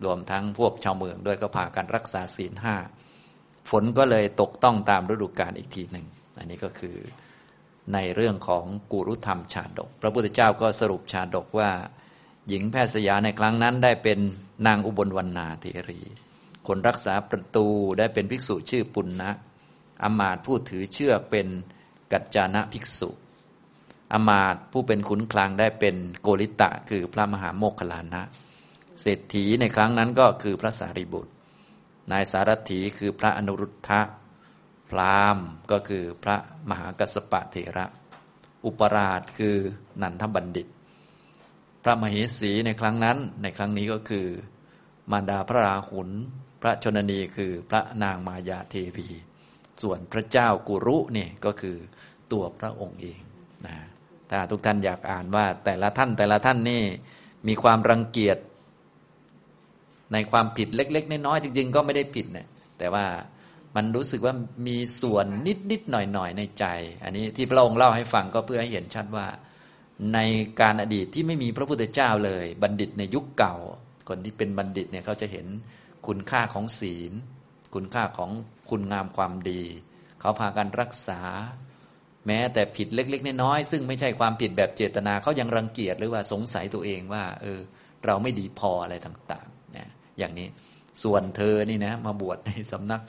[0.04, 2.76] รวมทั้งพวกชาวเมืองด้วยก็พากันรักษาศีลห้า
[3.70, 6.06] ฝนก็เลยตกต้องตามฤดูกาลอีกทีหนึ่ง
[6.38, 6.96] อันนี้ก็คือ
[7.94, 11.70] ในเรื่องของกุรุธรรมชาดก พระพุทธเจ้าก็สรุปชาดกว่า
[12.48, 14.18] หญิงแพทย์สยาในครั้งนั้นได้เป็น
[14.66, 16.00] นางอุบลวรรณาเทรี
[16.68, 17.66] คนรักษาประตู
[17.98, 19.30] ได้เป็นภิกษุชื่อปุณณะ
[20.02, 21.46] อมาตผู้ถือเชือกเป็น
[22.12, 23.10] กัจจานะภิกษุ
[24.12, 28.22] อมาตผู้เป็นขุนคลังได้เป็นโกริตะ คือพระมหาโมคคลานะ
[29.00, 31.32] เศรษฐีในครั้งนั้นก็คือพระสารีบุตร
[32.12, 34.00] นายสารถีคือพระอนุรุทธะ
[34.90, 35.38] พราม
[35.70, 36.36] ก็คือพระ
[36.68, 37.86] มหากัสปะเถระ
[38.64, 39.56] อุปราชคือ
[40.02, 40.66] นันทบัณฑิต
[41.82, 44.26] พระมเหสีในครั้งนั้น ในครั้งนี้ก็คือ
[45.10, 46.10] มารดาพระราหุล
[46.64, 49.08] ระชนนีคือพระนางมายาเทวี
[49.82, 51.76] ส่วนพระเจ้ากุรุนี่ก็คือ
[52.32, 53.20] ตัวพระองค์เอง
[53.66, 53.76] นะ
[54.30, 56.82] ถ้าทุกท่านอยากอ่านว่าแต่ละท่านแต่ละท่านนี่
[57.48, 58.38] มีความรังเกียจ
[60.12, 62.46] ในความผิดเล็ก ๆ น้อยๆจริง ๆ ก็ไม่ได้ผิดนะ
[62.78, 63.06] แต่ว่า
[63.76, 64.34] มันรู้สึกว่า
[64.66, 65.26] มีส่วน
[65.70, 66.64] นิดๆหน่อยๆในใจ
[67.04, 69.26] อันนี้ที่พระองค์เล่าให้ฟังก็เพื่อให้เห็นชัดว่า
[70.14, 70.18] ใน
[70.60, 73.54] การอดีตที่ไม่มีพระพุทธเจ้าเลย บัณฑิตในยุคเก่า
[74.08, 75.46] คนที่เป็นบัณฑิตเนี่ยเขาจะเห็น
[76.06, 77.12] คุณค่าของศีล
[77.74, 78.30] คุณค่าของ
[78.70, 79.62] คุณงามความดี
[80.20, 81.20] เขาพากันรักษา
[82.26, 87.60] แม้แต่ผิดเล็ก ๆ น้อยๆซึ่งไม่ใช่ความผิดแบบเจตนาเขายังรังเกียจหรือว่าสงสัยตัวเองว่า เออ
[88.06, 89.88] เราไม่ดีพออะไรต่างๆเนี่ย
[90.18, 90.48] อย่างนี้
[91.02, 93.02] ส่วนเธอนี่นะ มาบวชในสำนัก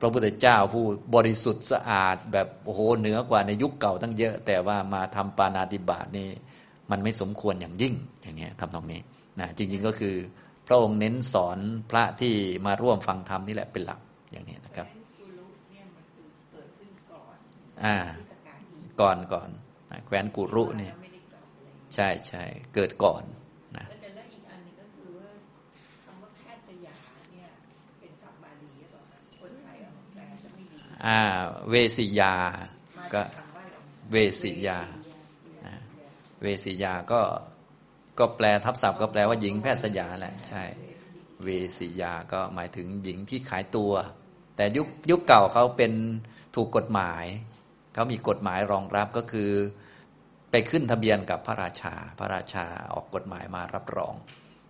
[0.00, 0.84] พระพุทธเจ้าผู้
[1.14, 6.28] บริสุทธิ์สะอาด แบบโอ้โหเหนือกว่าในยุคเก่าตั้งเยอะ แต่ว่ามาทำปานาติบาตนี่
[6.90, 9.00] มันไม่สมควรอย่างยิ่งอย่างเงี้ยทำตรงนี้
[9.40, 10.14] นะจริง ๆก็คือ
[10.72, 11.58] พระองค์เน้นสอน
[11.90, 12.34] พระที่
[12.66, 14.00] มาร่วมฟังธรรมนี่แหละเป็นหลัก
[14.32, 14.86] อย่างนี้นะครับ
[17.84, 17.96] อ่า
[19.00, 19.50] ก่อนก่อน
[20.06, 20.94] แคว้นกุรุเนี่ย
[21.94, 22.44] ใช่ใช่
[22.74, 23.22] เกิดก่อน
[23.76, 24.12] นะแล้ว
[31.06, 31.20] อ่า
[31.70, 32.34] เวสิยา
[33.14, 33.22] ก็
[34.12, 34.78] เวสิยา
[36.42, 37.20] เวสิยาก็
[38.18, 40.62] ก็แปลทับศัพท์ก็แปลว่าหญิงแพทย์สยาแหละใช่
[41.44, 41.48] เว
[41.78, 43.92] สิยาก็หมายถึงหญิงที่ขายตัว
[44.56, 45.92] แต่ยุคยุคเก่าเขาเป็น
[46.54, 47.24] ถูกกฎหมาย
[47.94, 49.50] เขามีกฎหมายรองรับก็คือ
[50.50, 54.14] ไปขึ้นทะเบียนกับพระราชา พระราชาออกกฎหมายมารับรอง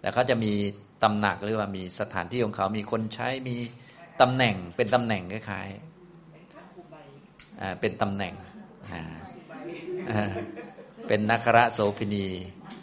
[0.01, 0.53] แต่เขาจะมี
[1.03, 3.57] ตำหนักหรือว่ามีสถานที่ของเขา มีคนใช้มี
[4.20, 8.34] ตำแหน่งเป็นตำแหน่งคล้ายๆเป็นตำแหน่ง
[11.09, 12.26] เป็นนักระโสพินี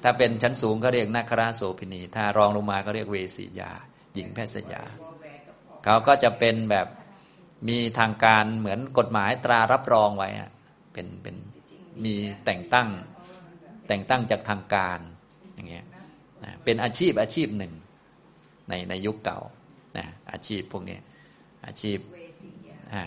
[0.09, 3.71] ถ้าเป็นชั้นสูงก็เรียกนักระโสพินี ถ้ารองลงมาก็เรียกเวสียา
[4.13, 4.83] หญิงแพทย์สยา
[5.83, 6.87] เขาก็จะเป็นแบบ
[7.69, 10.29] มีทางการเหมือนกฎหมายตรารับรองไว้
[10.93, 11.35] เป็นเป็น
[12.05, 12.89] มีแต่งตั้ง
[13.87, 14.99] แต่งตั้งจากทางการ
[15.55, 15.85] อย่างเงี้ย
[16.63, 17.73] เป็นอาชีพอาชีพหนึ่ง
[18.69, 19.39] ในในยุคเก่า
[19.97, 20.97] นะอาชีพพวกนี้
[21.65, 21.97] อาชีพ
[22.93, 23.03] อ่า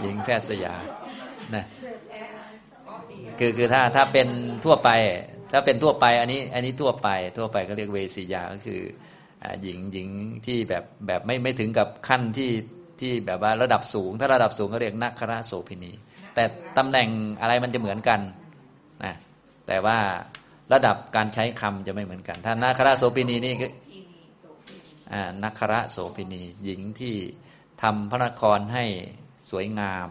[0.00, 0.74] หญิงแพทย์สยา
[1.54, 1.64] นะ
[3.38, 4.28] คือคือถ้าถ้าเป็น
[4.64, 4.90] ทั่วไป
[5.52, 8.80] ถ้าเป็นทั่วไป อันนี้ อันนี้ทั่วไป ทั่วไปเขาเรียกเวสียาก็คือ
[9.62, 10.08] หญิงหญิง
[10.46, 12.50] ที่แบบแบบไม่ไม่ถึงกับขั้นที่
[13.00, 15.92] ที่แบบว่าระดับสูง ถ้าระดับสูงเขาเรียกนักคราโสพินี
[16.34, 16.44] แต่
[16.78, 17.08] ตำแหน่ง
[17.40, 18.20] อะไรมันจะเหมือนกัน
[19.04, 19.14] นะ
[19.66, 19.98] แต่ว่า
[20.72, 23.68] ระดับการใช้คำจะไม่เหมือนกัน ถ้านักคราโสพินีนี่ก็
[25.44, 27.16] นักคราโสพินี หญิงที่
[27.82, 28.84] ทำพระนครให้
[29.50, 30.08] สวยงาม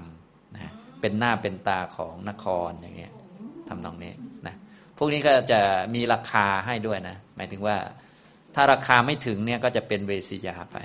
[0.56, 0.72] นะ
[1.02, 3.14] เป็นหน้าเป็นตาของนครอย่างเงี้ย
[3.70, 4.14] ทำตรงนี้
[4.48, 4.56] นะ
[4.98, 5.60] พวกนี้ก็จะ
[5.96, 7.78] มีราคาให้ด้วยนะ หมายถึงว่า
[8.56, 10.78] ถ้าราคาไม่ถึงเนี่ยก็จะเป็นเวสียาไป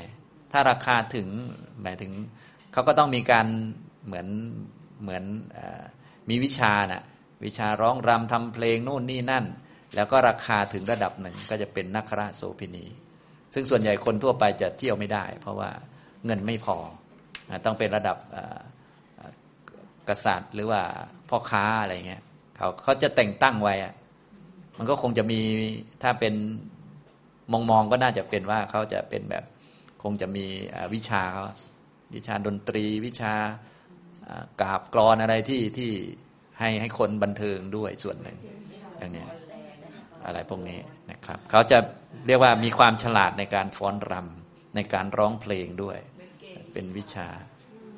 [0.52, 1.28] ถ้าราคาถึง
[1.82, 2.12] หมายถึง
[2.72, 3.46] เขาก็ต้องมีการ
[4.06, 4.26] เหมือน
[5.02, 5.24] เหมือน
[5.56, 5.58] อ
[6.30, 7.02] มีวิชานะ่ะ
[7.44, 9.44] วิชาร้องรำทำเพลงนู่นนี่นั่น
[9.94, 12.86] แล้วก็ราคาถึงระดับหนึ่งก็จะเป็นนักราโสพินี
[13.54, 15.70] ซึ่งส่วนใหญ่คนทั่วไปจะเที่ยวไม่ได้ เพราะว่า
[16.26, 16.76] เงินไม่พอ
[17.64, 18.16] ต้องเป็นระดับ
[20.08, 20.82] กษัตริย์หรือว่า
[21.28, 22.22] พ่อค้าอะไรเงี้ย
[22.62, 23.94] เขาเขาจะแต่งตั้งไว้อะ
[24.78, 25.40] มันก็คงจะมี
[26.02, 26.34] ถ้าเป็น
[27.52, 29.44] มองมองก็น่าจะเป็นว่าเขาจะเป็นแบบ
[30.02, 30.46] คงจะมี
[30.94, 31.44] วิชาเขา
[32.14, 33.34] วิชาดนตรีวิชา
[34.60, 35.90] กราบกรอนอะไรที่ที่
[36.58, 38.38] ให้ให้คนบันเทิงด้วยส่วนหนึ่ง
[38.98, 39.26] อย่างนี้
[40.26, 41.78] อะไรพวกนี้นะครับ เขาจะ
[42.26, 45.98] เรียกว่ามีความฉลาดในการฟ้อนรำในการร้องเพลงด้วย
[46.72, 47.28] เป็นวิชา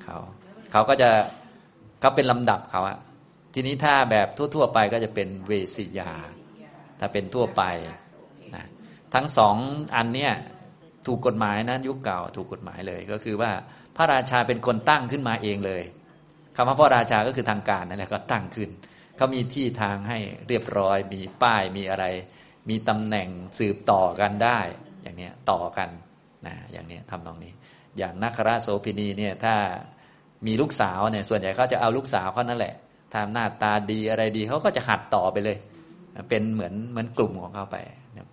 [0.02, 0.16] เขา
[0.72, 1.10] เขาก็จะ
[2.00, 2.98] เขาเป็นลำดับเขาอะ
[3.54, 6.12] ทีนี้ถ้าแบบทั่ว ๆ ไปก็จะเป็นเวสิยา
[7.00, 7.62] ถ้าเป็นทั่วไป
[8.54, 8.64] นะ
[9.14, 9.56] ทั้งสอง
[9.96, 10.32] อันเนี้ย
[11.06, 13.50] ถูกกฎหมายนะยุคเก่าถูกกฎหมายเลย ก็คือว่า
[13.96, 15.82] พระราชาเป็นคนตั้งขึ้นมาเองเลย
[16.56, 18.70] คำว่าพระราชาก็คือทางการนั่นแหละก็ตั้งขึ้น
[19.16, 22.04] เขามีที่ทางให้เรียบร้อย มีป้ายมีอะไร
[22.68, 23.28] มีตำแหน่ง
[23.58, 24.58] สืบต่อกันได้
[25.02, 25.88] อย่างนี้ต่อกัน
[26.46, 27.52] นะอย่างนี้ทำตรงนี้
[27.98, 29.54] อย่างนักราโสพินีเนี่ยถ้า
[30.46, 32.74] มีลูกสาวเนี่ยส่วนใหญ่เขาจะเอาลูกสาวเขานั่นแหละ
[33.14, 35.56] ทำหน้าตาดีอะไรดีเขาก็จะหัดต่อไปเลย
[36.28, 37.76] เป็นเหมือนเหมือนกลุ่มของเขาไป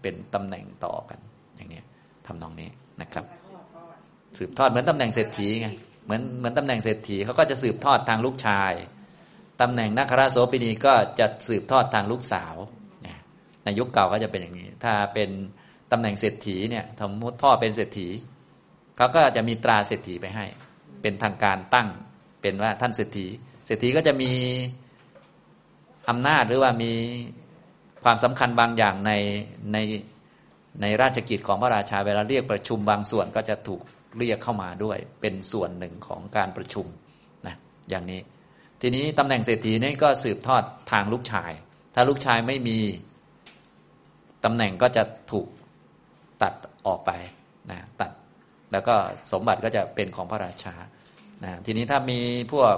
[0.01, 1.19] เป็นตำแหน่งต่อกัน
[1.55, 1.81] อย่างนี้
[2.27, 2.69] ทำนองนี้
[3.01, 3.25] นะครับ
[4.37, 5.67] สืบทอดเหมือนตำแหน่งเศรษฐีไง
[6.05, 8.73] เหมือนเหมือนตำแหน่งเศรษฐีเขาก็จะสืบทอดทางลูกชาย
[9.61, 12.55] ตำแหน่งนักคราโสปินีก็จะสืบทอดทางลูกสาว
[13.63, 15.29] ในยุคเก่าก็จะเป็นอย่างนี้ ถ้าเป็น
[15.91, 18.07] ตำแหน่งเศรษฐีเนี่ยสมมติพ่อเป็นเศรษฐี
[18.97, 20.45] เขาก็จะมีตราเศรษฐีไปให้
[21.01, 21.87] เป็นทางการตั้ง
[22.41, 23.27] เป็นว่าท่านเศรษฐี
[23.65, 24.31] เศรษฐีก็จะมี
[26.09, 26.93] อำนาจหรือว่ามี
[28.03, 29.11] ความสำคัญบางอย่างใน
[29.73, 29.77] ใน
[30.81, 33.81] ในราชกิจของพระราชาเวลาเรียกประชุมบางส่วนก็จะถูก
[34.17, 36.85] เรียกเข้ามาด้วย เป็นส่วนหนึ่งของการประชุม
[37.47, 37.55] นะ
[37.89, 38.21] อย่างนี้
[38.81, 41.51] ทีนี้ตำแหน่งเศรษฐีนี่ก็สืบทอดทางลูกชาย
[41.95, 42.77] ถ้าลูกชายไม่มี
[44.45, 45.47] ตำแหน่งก็จะถูก
[46.41, 46.53] ตัด
[46.87, 47.11] ออกไป
[47.71, 48.11] นะตัด
[48.71, 48.95] แล้วก็
[49.31, 50.75] สมบัติก็จะเป็นของพระราชา
[51.43, 52.19] นะทีนี้ถ้ามี
[52.51, 52.75] พวก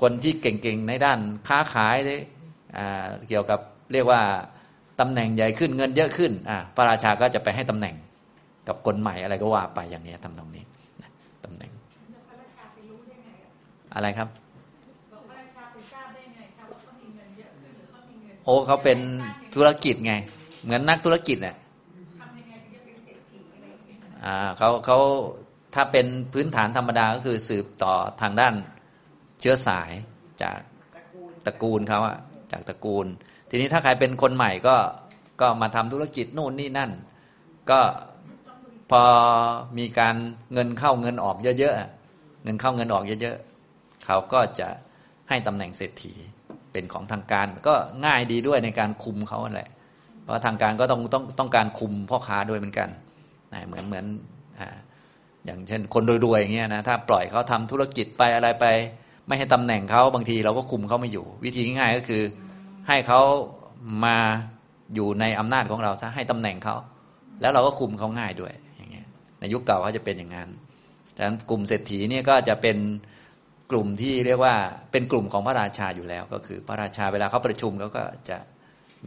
[0.00, 1.18] คนที่เก่งๆในด้าน
[1.48, 1.96] ค้าขาย
[3.28, 3.60] เกี่ยวกับ
[3.92, 4.20] เรียกว่า
[5.00, 7.94] ตำแหน่งใหญ่ขึ้นเงินเยอะขึ้นอ่าพระราชาก็จะไปให้ตำแหน่ง
[8.68, 10.64] กับคนใหม่อะไรก็ว่าไปอย่างนี้ทำตรงนี้
[11.44, 11.70] ตำแหน่ง
[13.94, 14.28] อะไรครับ
[18.44, 18.98] โอ้เขาเป็น
[19.54, 20.14] ธุรกิจไง
[20.62, 21.56] เหมือนนักธุรกิจเนี่ย
[24.24, 24.98] อ่าเขาเขา
[25.74, 28.54] ถ้าเป็นพื้นฐานธรรมดาก็คือสืบต่อทางด้าน
[29.40, 29.90] เชื้อสาย
[30.42, 30.58] จาก
[31.46, 32.16] ตระกูลเขาอะ
[32.52, 33.06] จากตระกูล
[33.50, 34.76] ทีนี้ถ้าใครเป็นคนใหม่ก็
[35.40, 36.90] ก็มาทำธุรกิจนู่นนี่นั่น
[37.70, 37.80] ก็
[38.90, 39.02] พอ
[39.78, 40.16] มีการ
[40.52, 44.68] เงินเข้าเงินออกเยอะๆเงินเข้าเงินออกเยอะๆเขาก็จะ
[45.28, 46.12] ให้ตำแหน่งเศรษฐี
[46.72, 47.74] เป็นของทางการ ก็
[48.06, 49.68] ง่ายดีด้วยในการคุมเขาแหละ
[50.22, 52.88] เพราะทางการก็ต้องต้องต้องการคุมพ่อค้าด้วยเหมือนกัน
[53.66, 54.04] เหมือนเหมือน
[55.46, 58.64] อย่างเช่น คนรวยๆอย่างเงี้ยนะถ้าปล่อยเขาทำธุรกิจไปอะไรไป
[59.28, 62.22] ไม่ให้ตำแหน่งเขาบางทีเราก็คุมเขาไม่อยู่ วิธีง่ายก็คือ
[62.88, 63.20] ให้เขา
[64.04, 64.16] มา
[64.94, 66.76] อยู่ในอำนาจของเราซะให้ตำแหน่งเขา
[67.40, 69.06] แล้วเราก็คุมเขาง่ายด้วยอย่างเงี้ย
[69.40, 70.48] ในยุคเก่าเขาจะเป็นอย่างนั้น
[71.16, 72.76] ดังนั้นกลุ่มเศรษฐีเนี่ยก็จะเป็น
[73.70, 74.54] กลุ่มที่เรียกว่า
[74.92, 78.38] เป็นกลุ่มของพระราชาอยู่แล้ว ก็คือพระราชาเวลาเขาประชุมเขาก็จะ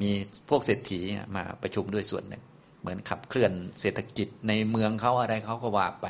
[0.02, 0.10] มี
[0.50, 1.00] พวกเศรษฐี
[1.36, 2.44] มาประชุมด้วยส่วนหนึ่ง
[2.82, 3.52] เหมือนขับเคลื่อน
[3.82, 6.08] เศรษฐกิจในเมืองเขาอะไรเขาก็ว่าไป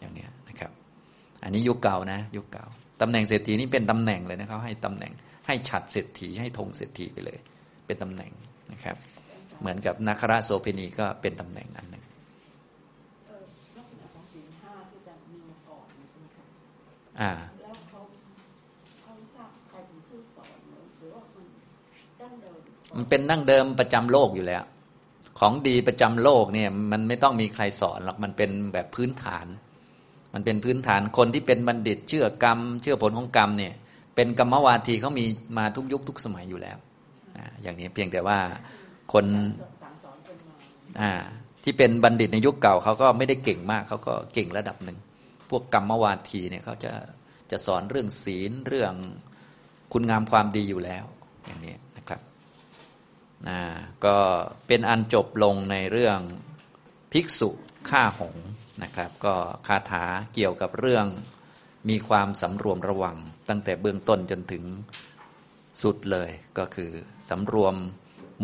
[0.00, 0.70] อย่างเนี้ยนะครับ
[1.42, 2.66] อันนี้ยุคเก่านะ ยุคเก่า
[3.00, 5.12] ตำแหน่งเศรษฐีนี่เป็นตำแหน่งเลยนะเขาให้ตำแหน่ง
[5.46, 7.38] ให้ฉัดเศรษฐีให้ธงเศรษฐีไปเลย
[7.86, 8.32] เป็นตำแหน่ง
[8.72, 8.96] นะครับ
[9.60, 12.04] เหมือนกับนาคราโสเพณีก็เป็นตำแหน่งอันหนึ่ง
[13.26, 13.44] เอ่อ
[13.76, 16.44] ลักษณะของศีลห้าที่จะมีมาก่อนใช่ไหมคะ
[17.20, 17.30] อ่า
[17.62, 18.00] แล้วเขา
[19.02, 21.46] เขาทราบใครเป็นผู้สอนหรือหรือว่ามัน
[22.20, 22.58] ดั้งเดิม
[22.96, 24.64] มันเป็นดั้งเดิมประจำโลกอยู่แล้ว
[25.38, 29.46] ของดีประจำโลกเนี่ย มันไม่ต้องมีใครสอนหรอกมันเป็นแบบพื้นฐาน
[30.34, 33.74] มันเป็นพื้นฐานคนที่เป็นบัณฑิต เชื่อกรรม เชื่อผลของกรรมเนี่ย
[34.14, 35.26] เป็นกรรมวาทีเขามี
[35.58, 36.78] มาทุกยุคทุกสมัยอยู่แล้ว
[37.62, 38.38] อย่างนี้เพียงแต่ว่า
[39.12, 41.12] คนา
[41.64, 44.98] ที่เป็นบัณฑิตในยุคเก่าเขาก็ไม่ได้เก่งมากเขาก็เก่งระดับหนึ่ง
[45.50, 46.92] พวกกรรมวาทีเนี่ยเขาจะ
[47.50, 48.94] จะสอนเรื่องศีลเรื่อง
[49.92, 51.04] คุณงามความดีอยู่แล้ว
[51.46, 52.20] อย่างนี้นะครับ
[53.48, 53.58] นะ
[54.04, 54.16] ก็
[54.66, 56.18] เป็นอันจบลงในเรื่อง
[57.12, 57.50] ภิกษุ
[57.88, 58.46] ฆ่าหงส์
[58.82, 59.34] นะครับ ก็
[59.66, 60.04] คาถา
[60.34, 61.06] เกี่ยวกับเรื่อง
[61.88, 63.16] มีความสำรวมระวัง
[63.48, 64.64] ตั้งแต่เบื้องต้นจนถึง
[65.82, 66.90] สุดเลย ก็คือ
[67.30, 67.74] สำรวม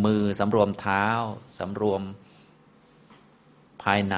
[0.04, 1.06] มือสำรวมเท้า
[1.58, 2.02] สำรวม
[3.82, 4.16] ภายใน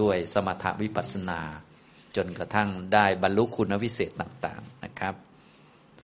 [0.00, 1.40] ด้วยสมถวิปัสสนา
[2.16, 5.14] จนกระทั่งได้บรรลุคุณวิเศษต่าง ๆนะครับ